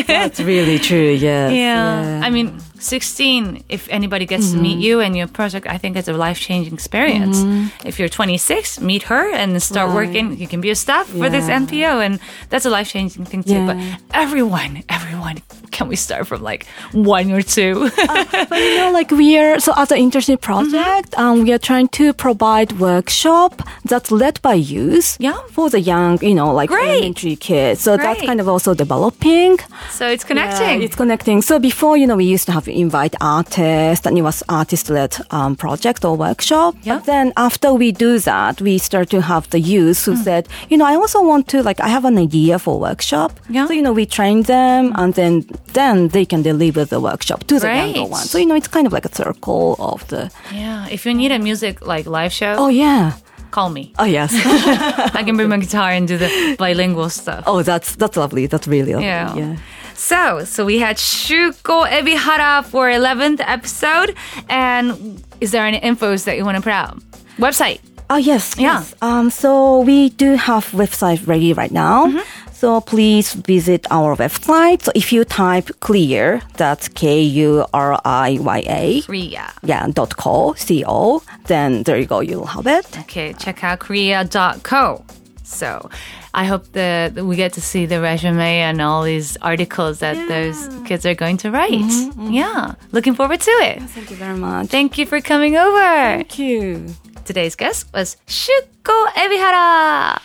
That's 0.07 0.39
really 0.39 0.79
true. 0.79 1.13
Yes. 1.25 1.53
Yeah. 1.53 2.21
I 2.23 2.29
mean, 2.29 2.57
16, 2.85 3.63
if 3.69 3.89
anybody 3.89 4.25
gets 4.25 4.51
to 4.51 4.57
meet 4.57 4.77
you 4.77 4.99
and 5.01 5.17
your 5.17 5.27
project, 5.27 5.65
I 5.67 5.77
think 5.77 5.97
it's 5.97 6.07
a 6.07 6.13
life 6.13 6.39
changing 6.39 6.73
experience. 6.73 7.37
If 7.83 7.99
you're 7.99 8.09
26, 8.09 8.79
meet 8.79 9.03
her 9.03 9.31
and 9.33 9.61
start 9.61 9.93
working. 9.93 10.37
You 10.37 10.47
can 10.47 10.61
be 10.61 10.69
a 10.69 10.75
staff 10.75 11.07
for 11.07 11.29
this 11.29 11.45
NPO, 11.49 12.05
and 12.05 12.19
that's 12.49 12.65
a 12.65 12.69
life 12.69 12.89
changing 12.89 13.25
thing 13.25 13.43
too. 13.43 13.65
But 13.67 13.77
everyone, 14.13 14.83
everyone, 14.89 15.41
can 15.71 15.87
we 15.87 15.95
start 15.95 16.27
from 16.27 16.41
like 16.43 16.67
one 16.93 17.31
or 17.31 17.41
two? 17.41 17.89
But 17.97 18.59
you 18.59 18.77
know, 18.77 18.91
like 18.93 19.11
we 19.11 19.37
are 19.37 19.59
so 19.59 19.73
as 19.75 19.91
an 19.91 19.97
internship 19.99 20.41
project, 20.41 21.11
Mm-hmm. 21.11 21.21
um, 21.21 21.43
we 21.43 21.51
are 21.53 21.57
trying 21.59 21.87
to 21.99 22.13
provide 22.13 22.79
workshop 22.79 23.61
that's 23.85 24.11
led 24.11 24.41
by 24.41 24.53
youth. 24.53 25.17
Yeah. 25.19 25.37
For 25.51 25.69
the 25.69 25.79
young, 25.79 26.21
you 26.21 26.35
know, 26.35 26.53
like 26.53 26.69
Great. 26.69 26.87
elementary 26.89 27.35
kids. 27.35 27.81
So 27.81 27.97
that's 27.97 28.21
kind 28.21 28.39
of 28.39 28.47
also 28.47 28.73
developing. 28.73 29.57
so 29.91 30.07
it's 30.07 30.23
connecting. 30.23 30.79
Yeah, 30.79 30.85
it's 30.85 30.95
connecting. 30.95 31.41
So 31.41 31.59
before, 31.59 31.97
you 31.97 32.07
know, 32.07 32.15
we 32.15 32.25
used 32.25 32.45
to 32.47 32.51
have 32.51 32.67
invite 32.75 33.15
artists, 33.21 34.05
and 34.05 34.17
it 34.17 34.21
was 34.21 34.43
artist-led 34.49 35.15
um, 35.31 35.55
project 35.55 36.03
or 36.05 36.15
workshop. 36.17 36.75
Yeah. 36.83 36.95
But 36.95 37.05
then 37.05 37.33
after 37.37 37.73
we 37.73 37.91
do 37.91 38.19
that, 38.19 38.61
we 38.61 38.77
start 38.77 39.09
to 39.09 39.21
have 39.21 39.49
the 39.49 39.59
youth 39.59 40.05
Hmm. 40.05 40.11
who 40.11 40.17
said, 40.23 40.47
you 40.69 40.77
know, 40.77 40.85
I 40.85 40.95
also 40.95 41.23
want 41.23 41.47
to, 41.49 41.63
like, 41.63 41.79
I 41.79 41.87
have 41.87 42.05
an 42.05 42.17
idea 42.17 42.59
for 42.59 42.79
workshop. 42.79 43.31
Yeah. 43.49 43.67
So, 43.67 43.73
you 43.73 43.81
know, 43.81 43.93
we 43.93 44.05
train 44.05 44.43
them, 44.43 44.91
and 44.95 45.13
then 45.13 45.45
then 45.73 46.09
they 46.09 46.25
can 46.25 46.41
deliver 46.41 46.85
the 46.85 46.99
workshop 46.99 47.43
to 47.47 47.59
the 47.59 47.67
younger 47.67 48.05
ones. 48.11 48.29
So, 48.31 48.37
you 48.37 48.45
know, 48.45 48.55
it's 48.55 48.67
kind 48.69 48.87
of 48.87 48.93
like 48.93 49.05
a 49.05 49.13
circle 49.15 49.75
of 49.79 50.07
the. 50.07 50.29
yeah. 50.53 50.87
If 50.91 51.05
you 51.05 51.13
need 51.13 51.31
a 51.31 51.39
music 51.39 51.85
like 51.85 52.05
live 52.05 52.31
show, 52.31 52.55
Oh 52.57 52.69
yeah. 52.69 53.11
call 53.51 53.69
me. 53.69 53.93
Oh 53.99 54.05
yes. 54.05 54.31
I 55.15 55.23
can 55.23 55.35
bring 55.37 55.49
my 55.49 55.57
guitar 55.57 55.89
and 55.91 56.07
do 56.07 56.17
the 56.17 56.55
bilingual 56.57 57.09
stuff. 57.09 57.43
oh, 57.47 57.61
that's 57.63 57.95
that's 57.95 58.17
lovely. 58.17 58.47
That's 58.47 58.67
really 58.67 58.93
lovely. 58.93 59.07
Yeah. 59.07 59.35
yeah. 59.35 59.55
So, 59.95 60.43
so 60.43 60.65
we 60.65 60.79
had 60.79 60.97
Shuko 60.97 61.87
Ebihara 61.87 62.63
for 62.65 62.87
11th 62.87 63.41
episode. 63.45 64.15
And 64.49 65.23
is 65.41 65.51
there 65.51 65.65
any 65.65 65.79
infos 65.79 66.25
that 66.25 66.37
you 66.37 66.45
want 66.45 66.57
to 66.57 66.61
put 66.63 66.73
out? 66.73 66.99
Website. 67.37 67.79
Oh 68.09 68.17
yes, 68.17 68.55
Yeah. 68.57 68.79
yes. 68.79 68.93
Um, 69.01 69.29
so 69.31 69.79
we 69.79 70.09
do 70.09 70.35
have 70.35 70.65
website 70.71 71.25
ready 71.27 71.53
right 71.53 71.71
now. 71.71 72.05
Mm-hmm. 72.07 72.51
So 72.51 72.79
please 72.81 73.33
visit 73.33 73.85
our 73.89 74.15
website. 74.15 74.83
So 74.83 74.91
if 74.95 75.11
you 75.11 75.25
type 75.25 75.65
Kuriya, 75.81 76.41
that's 76.53 76.87
K 76.87 77.21
U 77.21 77.65
R 77.73 77.99
I 78.05 78.37
Y 78.39 78.63
A, 78.67 79.01
Kuriya. 79.01 79.49
yeah, 79.63 79.87
dot 79.91 80.15
co, 80.17 80.53
C 80.53 80.83
O, 80.87 81.21
then 81.47 81.83
there 81.83 81.97
you 81.97 82.05
go, 82.05 82.19
you'll 82.21 82.45
have 82.45 82.67
it. 82.67 82.85
Okay, 82.99 83.33
check 83.33 83.63
out 83.63 83.79
kuriya.co. 83.79 85.03
So 85.43 85.89
I 86.35 86.43
hope 86.43 86.69
that 86.73 87.15
we 87.15 87.37
get 87.37 87.53
to 87.53 87.61
see 87.61 87.85
the 87.85 88.01
resume 88.01 88.59
and 88.59 88.81
all 88.81 89.03
these 89.03 89.37
articles 89.37 89.99
that 89.99 90.17
those 90.27 90.67
kids 90.85 91.05
are 91.05 91.15
going 91.15 91.37
to 91.37 91.49
write. 91.49 91.71
Mm-hmm, 91.71 92.21
mm-hmm. 92.21 92.33
Yeah, 92.33 92.75
looking 92.91 93.15
forward 93.15 93.39
to 93.39 93.51
it. 93.51 93.81
Thank 93.81 94.11
you 94.11 94.17
very 94.17 94.37
much. 94.37 94.67
Thank 94.67 94.97
you 94.97 95.05
for 95.05 95.21
coming 95.21 95.55
over. 95.55 95.79
Thank 95.79 96.37
you. 96.37 96.87
Today's 97.23 97.55
guest 97.55 97.87
was 97.93 98.17
Shuko 98.27 99.07
Ebihara. 99.15 100.19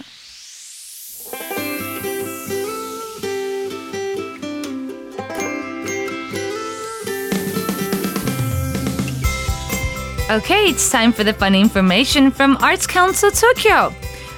Okay, 10.29 10.65
it's 10.67 10.91
time 10.91 11.13
for 11.13 11.23
the 11.23 11.33
fun 11.33 11.55
information 11.55 12.33
from 12.33 12.57
Arts 12.57 12.89
Council 12.89 13.31
Tokyo. 13.31 13.95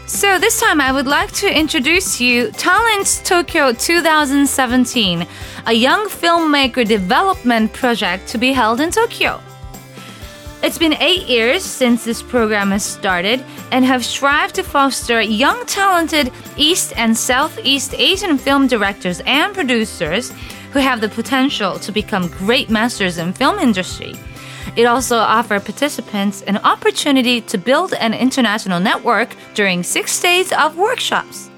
So 0.07 0.39
this 0.39 0.61
time 0.61 0.81
I 0.81 0.93
would 0.93 1.07
like 1.07 1.33
to 1.33 1.49
introduce 1.49 2.21
you 2.21 2.51
Talent 2.53 3.23
Tokyo 3.25 3.73
2017, 3.73 5.27
a 5.67 5.73
young 5.73 6.07
filmmaker 6.09 6.87
development 6.87 7.73
project 7.73 8.27
to 8.29 8.39
be 8.39 8.53
held 8.53 8.81
in 8.81 8.91
Tokyo. 8.91 9.41
It's 10.63 10.77
been 10.77 10.95
eight 10.95 11.29
years 11.29 11.65
since 11.65 12.05
this 12.05 12.23
program 12.23 12.73
has 12.73 12.85
started 12.85 13.45
and 13.71 13.85
have 13.85 14.05
strived 14.05 14.57
to 14.57 14.63
foster 14.63 15.21
young, 15.21 15.65
talented 15.67 16.31
East 16.57 16.93
and 16.97 17.17
Southeast 17.17 17.95
Asian 17.97 18.39
film 18.39 18.67
directors 18.67 19.23
and 19.25 19.55
producers 19.55 20.33
who 20.73 20.79
have 20.79 21.01
the 21.01 21.09
potential 21.09 21.79
to 21.79 21.93
become 21.93 22.29
great 22.29 22.71
masters 22.71 23.19
in 23.19 23.33
film 23.33 23.59
industry. 23.59 24.15
It 24.77 24.85
also 24.85 25.19
offers 25.19 25.63
participants 25.63 26.43
an 26.43 26.59
opportunity 26.59 27.41
to 27.43 27.59
build 27.59 27.95
an 27.95 28.15
international 28.15 28.81
network 28.81 29.35
during 29.55 29.83
six 29.83 30.19
days 30.21 30.53
of 30.53 30.77
workshops. 30.77 31.51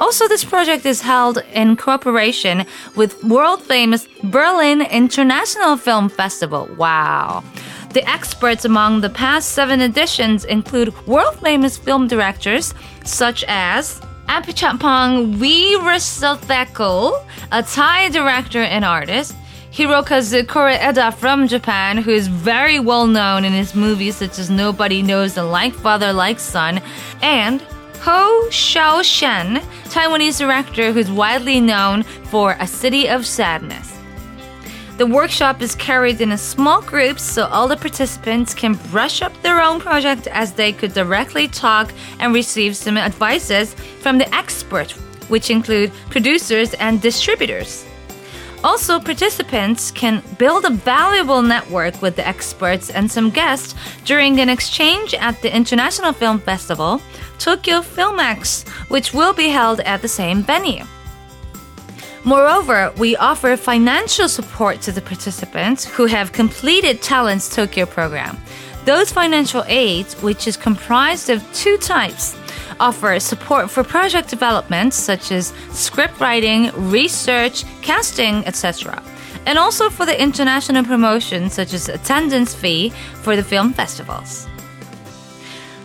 Also, 0.00 0.26
this 0.26 0.44
project 0.44 0.84
is 0.86 1.00
held 1.00 1.38
in 1.52 1.76
cooperation 1.76 2.66
with 2.96 3.22
world 3.24 3.62
famous 3.62 4.08
Berlin 4.24 4.82
International 4.82 5.76
Film 5.76 6.08
Festival. 6.08 6.68
Wow. 6.76 7.44
The 7.92 8.08
experts 8.10 8.64
among 8.64 9.02
the 9.02 9.10
past 9.10 9.50
seven 9.50 9.80
editions 9.80 10.44
include 10.44 10.92
world 11.06 11.38
famous 11.40 11.78
film 11.78 12.08
directors 12.08 12.74
such 13.04 13.44
as 13.46 14.00
Apichatpong 14.26 15.36
Weerasethakul, 15.36 17.24
a 17.52 17.62
Thai 17.62 18.08
director 18.08 18.62
and 18.62 18.84
artist, 18.84 19.36
Hirokazu 19.74 20.44
Koreeda 20.44 21.12
from 21.12 21.48
Japan, 21.48 21.98
who 21.98 22.12
is 22.12 22.28
very 22.28 22.78
well 22.78 23.08
known 23.08 23.44
in 23.44 23.52
his 23.52 23.74
movies 23.74 24.14
such 24.14 24.38
as 24.38 24.48
Nobody 24.48 25.02
Knows 25.02 25.36
and 25.36 25.50
Like 25.50 25.74
Father, 25.74 26.12
Like 26.12 26.38
Son, 26.38 26.80
and 27.22 27.60
Hou 28.02 28.48
Hsiao-hsien, 28.50 29.58
Taiwanese 29.86 30.38
director 30.38 30.92
who's 30.92 31.10
widely 31.10 31.60
known 31.60 32.04
for 32.04 32.54
A 32.60 32.68
City 32.68 33.08
of 33.08 33.26
Sadness. 33.26 33.98
The 34.96 35.06
workshop 35.06 35.60
is 35.60 35.74
carried 35.74 36.20
in 36.20 36.30
a 36.30 36.38
small 36.38 36.80
groups 36.80 37.24
so 37.24 37.46
all 37.46 37.66
the 37.66 37.76
participants 37.76 38.54
can 38.54 38.74
brush 38.92 39.22
up 39.22 39.32
their 39.42 39.60
own 39.60 39.80
project 39.80 40.28
as 40.28 40.52
they 40.52 40.72
could 40.72 40.94
directly 40.94 41.48
talk 41.48 41.92
and 42.20 42.32
receive 42.32 42.76
some 42.76 42.96
advices 42.96 43.74
from 43.74 44.18
the 44.18 44.32
experts, 44.32 44.92
which 45.28 45.50
include 45.50 45.90
producers 46.10 46.74
and 46.74 47.02
distributors. 47.02 47.84
Also, 48.64 48.98
participants 48.98 49.90
can 49.90 50.22
build 50.38 50.64
a 50.64 50.70
valuable 50.70 51.42
network 51.42 52.00
with 52.00 52.16
the 52.16 52.26
experts 52.26 52.88
and 52.88 53.10
some 53.10 53.28
guests 53.28 53.74
during 54.06 54.40
an 54.40 54.48
exchange 54.48 55.12
at 55.12 55.40
the 55.42 55.54
International 55.54 56.14
Film 56.14 56.38
Festival, 56.40 57.02
Tokyo 57.38 57.80
Filmex, 57.80 58.66
which 58.88 59.12
will 59.12 59.34
be 59.34 59.50
held 59.50 59.80
at 59.80 60.00
the 60.00 60.08
same 60.08 60.42
venue. 60.42 60.84
Moreover, 62.24 62.90
we 62.96 63.16
offer 63.16 63.54
financial 63.54 64.30
support 64.30 64.80
to 64.80 64.92
the 64.92 65.02
participants 65.02 65.84
who 65.84 66.06
have 66.06 66.32
completed 66.32 67.02
Talents 67.02 67.54
Tokyo 67.54 67.84
program. 67.84 68.38
Those 68.86 69.12
financial 69.12 69.62
aids, 69.66 70.14
which 70.22 70.46
is 70.46 70.56
comprised 70.56 71.28
of 71.28 71.44
two 71.52 71.76
types, 71.76 72.34
offer 72.80 73.18
support 73.20 73.70
for 73.70 73.84
project 73.84 74.28
development 74.28 74.94
such 74.94 75.32
as 75.32 75.52
script 75.70 76.20
writing, 76.20 76.70
research, 76.90 77.64
casting, 77.82 78.46
etc. 78.46 79.02
And 79.46 79.58
also 79.58 79.90
for 79.90 80.06
the 80.06 80.20
international 80.20 80.84
promotion 80.84 81.50
such 81.50 81.72
as 81.72 81.88
attendance 81.88 82.54
fee 82.54 82.90
for 83.22 83.36
the 83.36 83.42
film 83.42 83.72
festivals. 83.72 84.48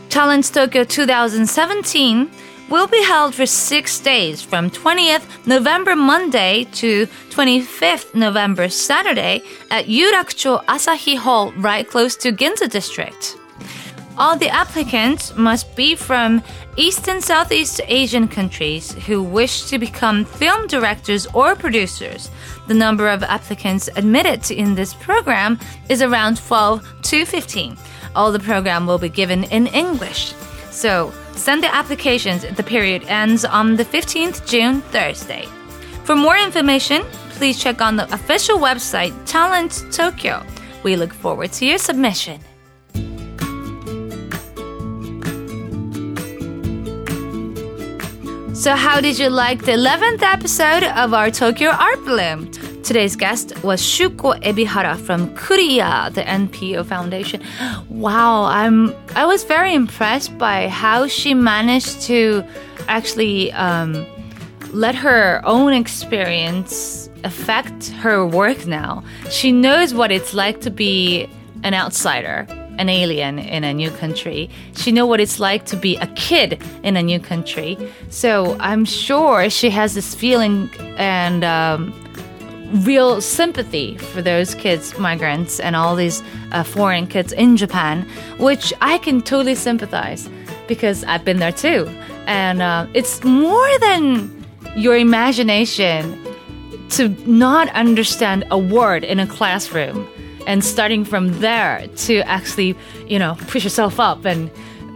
Talents 0.10 0.50
Tokyo 0.50 0.84
2017 0.84 2.30
will 2.70 2.88
be 2.88 3.04
held 3.04 3.34
for 3.34 3.46
six 3.46 4.00
days 4.00 4.42
from 4.42 4.70
20th 4.70 5.48
November 5.48 5.96
Monday 5.96 6.66
to 6.74 7.08
25th 7.30 8.14
November 8.16 8.70
Saturday 8.70 9.42
at 9.72 9.86
Yurakucho 9.86 10.64
Asahi 10.66 11.18
Hall, 11.18 11.52
right 11.54 11.88
close 11.88 12.16
to 12.18 12.32
Ginza 12.32 12.70
District. 12.70 13.39
All 14.20 14.36
the 14.36 14.50
applicants 14.50 15.34
must 15.38 15.74
be 15.78 15.96
from 15.96 16.44
East 16.76 17.08
and 17.08 17.24
Southeast 17.24 17.80
Asian 17.88 18.28
countries 18.28 18.92
who 19.06 19.24
wish 19.24 19.70
to 19.70 19.80
become 19.80 20.26
film 20.26 20.68
directors 20.68 21.26
or 21.28 21.56
producers. 21.56 22.30
The 22.68 22.74
number 22.74 23.08
of 23.08 23.24
applicants 23.24 23.88
admitted 23.96 24.52
in 24.52 24.76
this 24.76 24.94
program 24.94 25.58
is 25.88 26.02
around 26.02 26.36
12 26.36 26.86
to 27.04 27.26
15. 27.26 27.78
All 28.14 28.34
the 28.34 28.40
program 28.40 28.86
will 28.86 28.98
be 28.98 29.08
given 29.08 29.46
in 29.46 29.68
English. 29.68 30.34
So 30.70 31.14
send 31.32 31.64
the 31.64 31.74
applications. 31.74 32.44
The 32.44 32.64
period 32.64 33.06
ends 33.08 33.46
on 33.46 33.78
the 33.78 33.86
15th 33.86 34.46
June, 34.46 34.82
Thursday. 34.92 35.46
For 36.04 36.18
more 36.18 36.38
information, 36.38 37.04
please 37.30 37.58
check 37.58 37.82
on 37.82 37.96
the 37.96 38.14
official 38.14 38.58
website 38.58 39.14
Talent 39.26 39.86
Tokyo. 39.94 40.46
We 40.84 40.98
look 40.98 41.14
forward 41.14 41.54
to 41.54 41.66
your 41.66 41.78
submission. 41.78 42.42
So, 48.60 48.76
how 48.76 49.00
did 49.00 49.18
you 49.18 49.30
like 49.30 49.64
the 49.64 49.72
11th 49.72 50.22
episode 50.22 50.84
of 50.84 51.14
our 51.14 51.32
Tokyo 51.32 51.70
Art 51.70 52.04
Bloom? 52.04 52.52
Today's 52.84 53.16
guest 53.16 53.54
was 53.64 53.82
Shuko 53.82 54.38
Ebihara 54.44 55.00
from 55.00 55.34
Kuriya, 55.34 56.14
the 56.14 56.24
NPO 56.24 56.86
Foundation. 56.86 57.42
Wow, 57.88 58.44
I'm 58.44 58.94
I 59.16 59.26
was 59.26 59.46
very 59.46 59.74
impressed 59.74 60.38
by 60.38 60.68
how 60.68 61.08
she 61.08 61.34
managed 61.34 62.02
to 62.02 62.44
actually 62.90 63.54
um, 63.54 64.06
let 64.74 64.94
her 64.94 65.42
own 65.46 65.72
experience 65.72 67.10
affect 67.24 67.88
her 68.04 68.28
work 68.28 68.68
now. 68.68 69.06
She 69.32 69.54
knows 69.54 69.94
what 69.94 70.12
it's 70.12 70.34
like 70.34 70.60
to 70.62 70.70
be 70.70 71.30
an 71.64 71.74
outsider, 71.74 72.46
an 72.80 72.90
alien 72.90 73.38
in 73.38 73.64
a 73.64 73.74
new 73.74 73.92
country. 73.92 74.50
She 74.76 74.92
knows 74.92 75.10
what 75.10 75.20
it's 75.20 75.40
like 75.40 75.66
to 75.66 75.76
be 75.76 75.98
a 75.98 76.08
kid 76.08 76.64
in 76.82 76.98
a 76.98 77.04
new 77.04 77.20
country. 77.20 77.78
So 78.10 78.58
I'm 78.60 78.86
sure 78.86 79.50
she 79.50 79.70
has 79.70 79.94
this 79.94 80.16
feeling 80.16 80.70
and 80.98 81.44
um, 81.44 81.94
real 82.86 83.22
sympathy 83.22 83.98
for 83.98 84.22
those 84.22 84.56
kids, 84.56 84.98
migrants, 84.98 85.60
and 85.60 85.76
all 85.76 85.96
these 85.96 86.24
uh, 86.52 86.64
foreign 86.64 87.06
kids 87.06 87.34
in 87.34 87.58
Japan, 87.58 88.08
which 88.38 88.74
I 88.82 88.98
can 89.00 89.22
totally 89.22 89.56
sympathize 89.56 90.30
because 90.68 91.04
I've 91.04 91.26
been 91.26 91.40
there 91.40 91.52
too. 91.52 91.88
And 92.28 92.62
uh, 92.62 92.88
it's 92.94 93.24
more 93.24 93.80
than 93.80 94.30
your 94.78 94.96
imagination 94.96 96.18
to 96.92 97.10
not 97.28 97.70
understand 97.70 98.46
a 98.52 98.58
word 98.58 99.04
in 99.04 99.20
a 99.20 99.28
classroom 99.28 100.08
and 100.50 100.66
starting 100.66 101.06
from 101.06 101.40
there 101.42 101.88
to 101.96 102.22
actually, 102.22 102.76
you 103.08 103.20
know, 103.20 103.38
push 103.48 103.64
yourself 103.64 104.00
up 104.00 104.26
and 104.26 104.50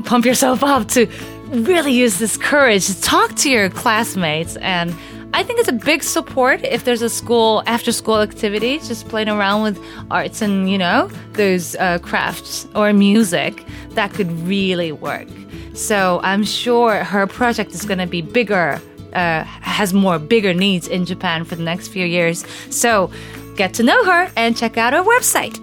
pump 0.03 0.25
yourself 0.25 0.63
up 0.73 0.87
to 0.87 1.05
really 1.49 1.93
use 1.93 2.17
this 2.17 2.37
courage 2.37 2.87
to 2.87 2.99
talk 3.01 3.35
to 3.35 3.51
your 3.51 3.69
classmates 3.69 4.55
and 4.57 4.95
I 5.35 5.41
think 5.41 5.59
it's 5.59 5.69
a 5.69 5.73
big 5.73 6.03
support 6.03 6.63
if 6.63 6.85
there's 6.85 7.01
a 7.01 7.09
school 7.09 7.63
after 7.65 7.91
school 7.91 8.21
activity, 8.21 8.77
just 8.77 9.07
playing 9.07 9.29
around 9.29 9.63
with 9.63 9.83
arts 10.11 10.43
and, 10.43 10.69
you 10.69 10.77
know, 10.77 11.09
those 11.33 11.75
uh, 11.77 11.97
crafts 11.99 12.67
or 12.75 12.93
music 12.93 13.63
that 13.91 14.13
could 14.13 14.31
really 14.47 14.91
work. 14.91 15.27
So 15.73 16.19
I'm 16.21 16.43
sure 16.43 17.03
her 17.03 17.25
project 17.25 17.71
is 17.71 17.83
going 17.83 17.97
to 17.97 18.05
be 18.05 18.21
bigger, 18.21 18.79
uh, 19.13 19.43
has 19.43 19.91
more 19.91 20.19
bigger 20.19 20.53
needs 20.53 20.87
in 20.87 21.03
Japan 21.03 21.45
for 21.45 21.55
the 21.55 21.63
next 21.63 21.87
few 21.87 22.05
years. 22.05 22.45
So 22.69 23.09
get 23.55 23.73
to 23.75 23.83
know 23.83 24.03
her 24.05 24.31
and 24.35 24.55
check 24.57 24.77
out 24.77 24.93
her 24.93 25.03
website. 25.03 25.59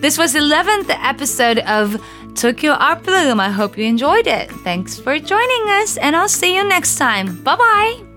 This 0.00 0.16
was 0.16 0.32
the 0.32 0.40
11th 0.40 0.88
episode 0.88 1.58
of 1.60 2.02
Tokyo 2.34 2.72
Art 2.72 3.02
Bloom. 3.02 3.38
I 3.40 3.50
hope 3.50 3.76
you 3.76 3.84
enjoyed 3.84 4.26
it. 4.26 4.50
Thanks 4.50 4.98
for 4.98 5.18
joining 5.18 5.68
us, 5.68 5.96
and 5.98 6.16
I'll 6.16 6.28
see 6.28 6.56
you 6.56 6.66
next 6.66 6.96
time. 6.96 7.42
Bye 7.42 7.56
bye. 7.56 8.09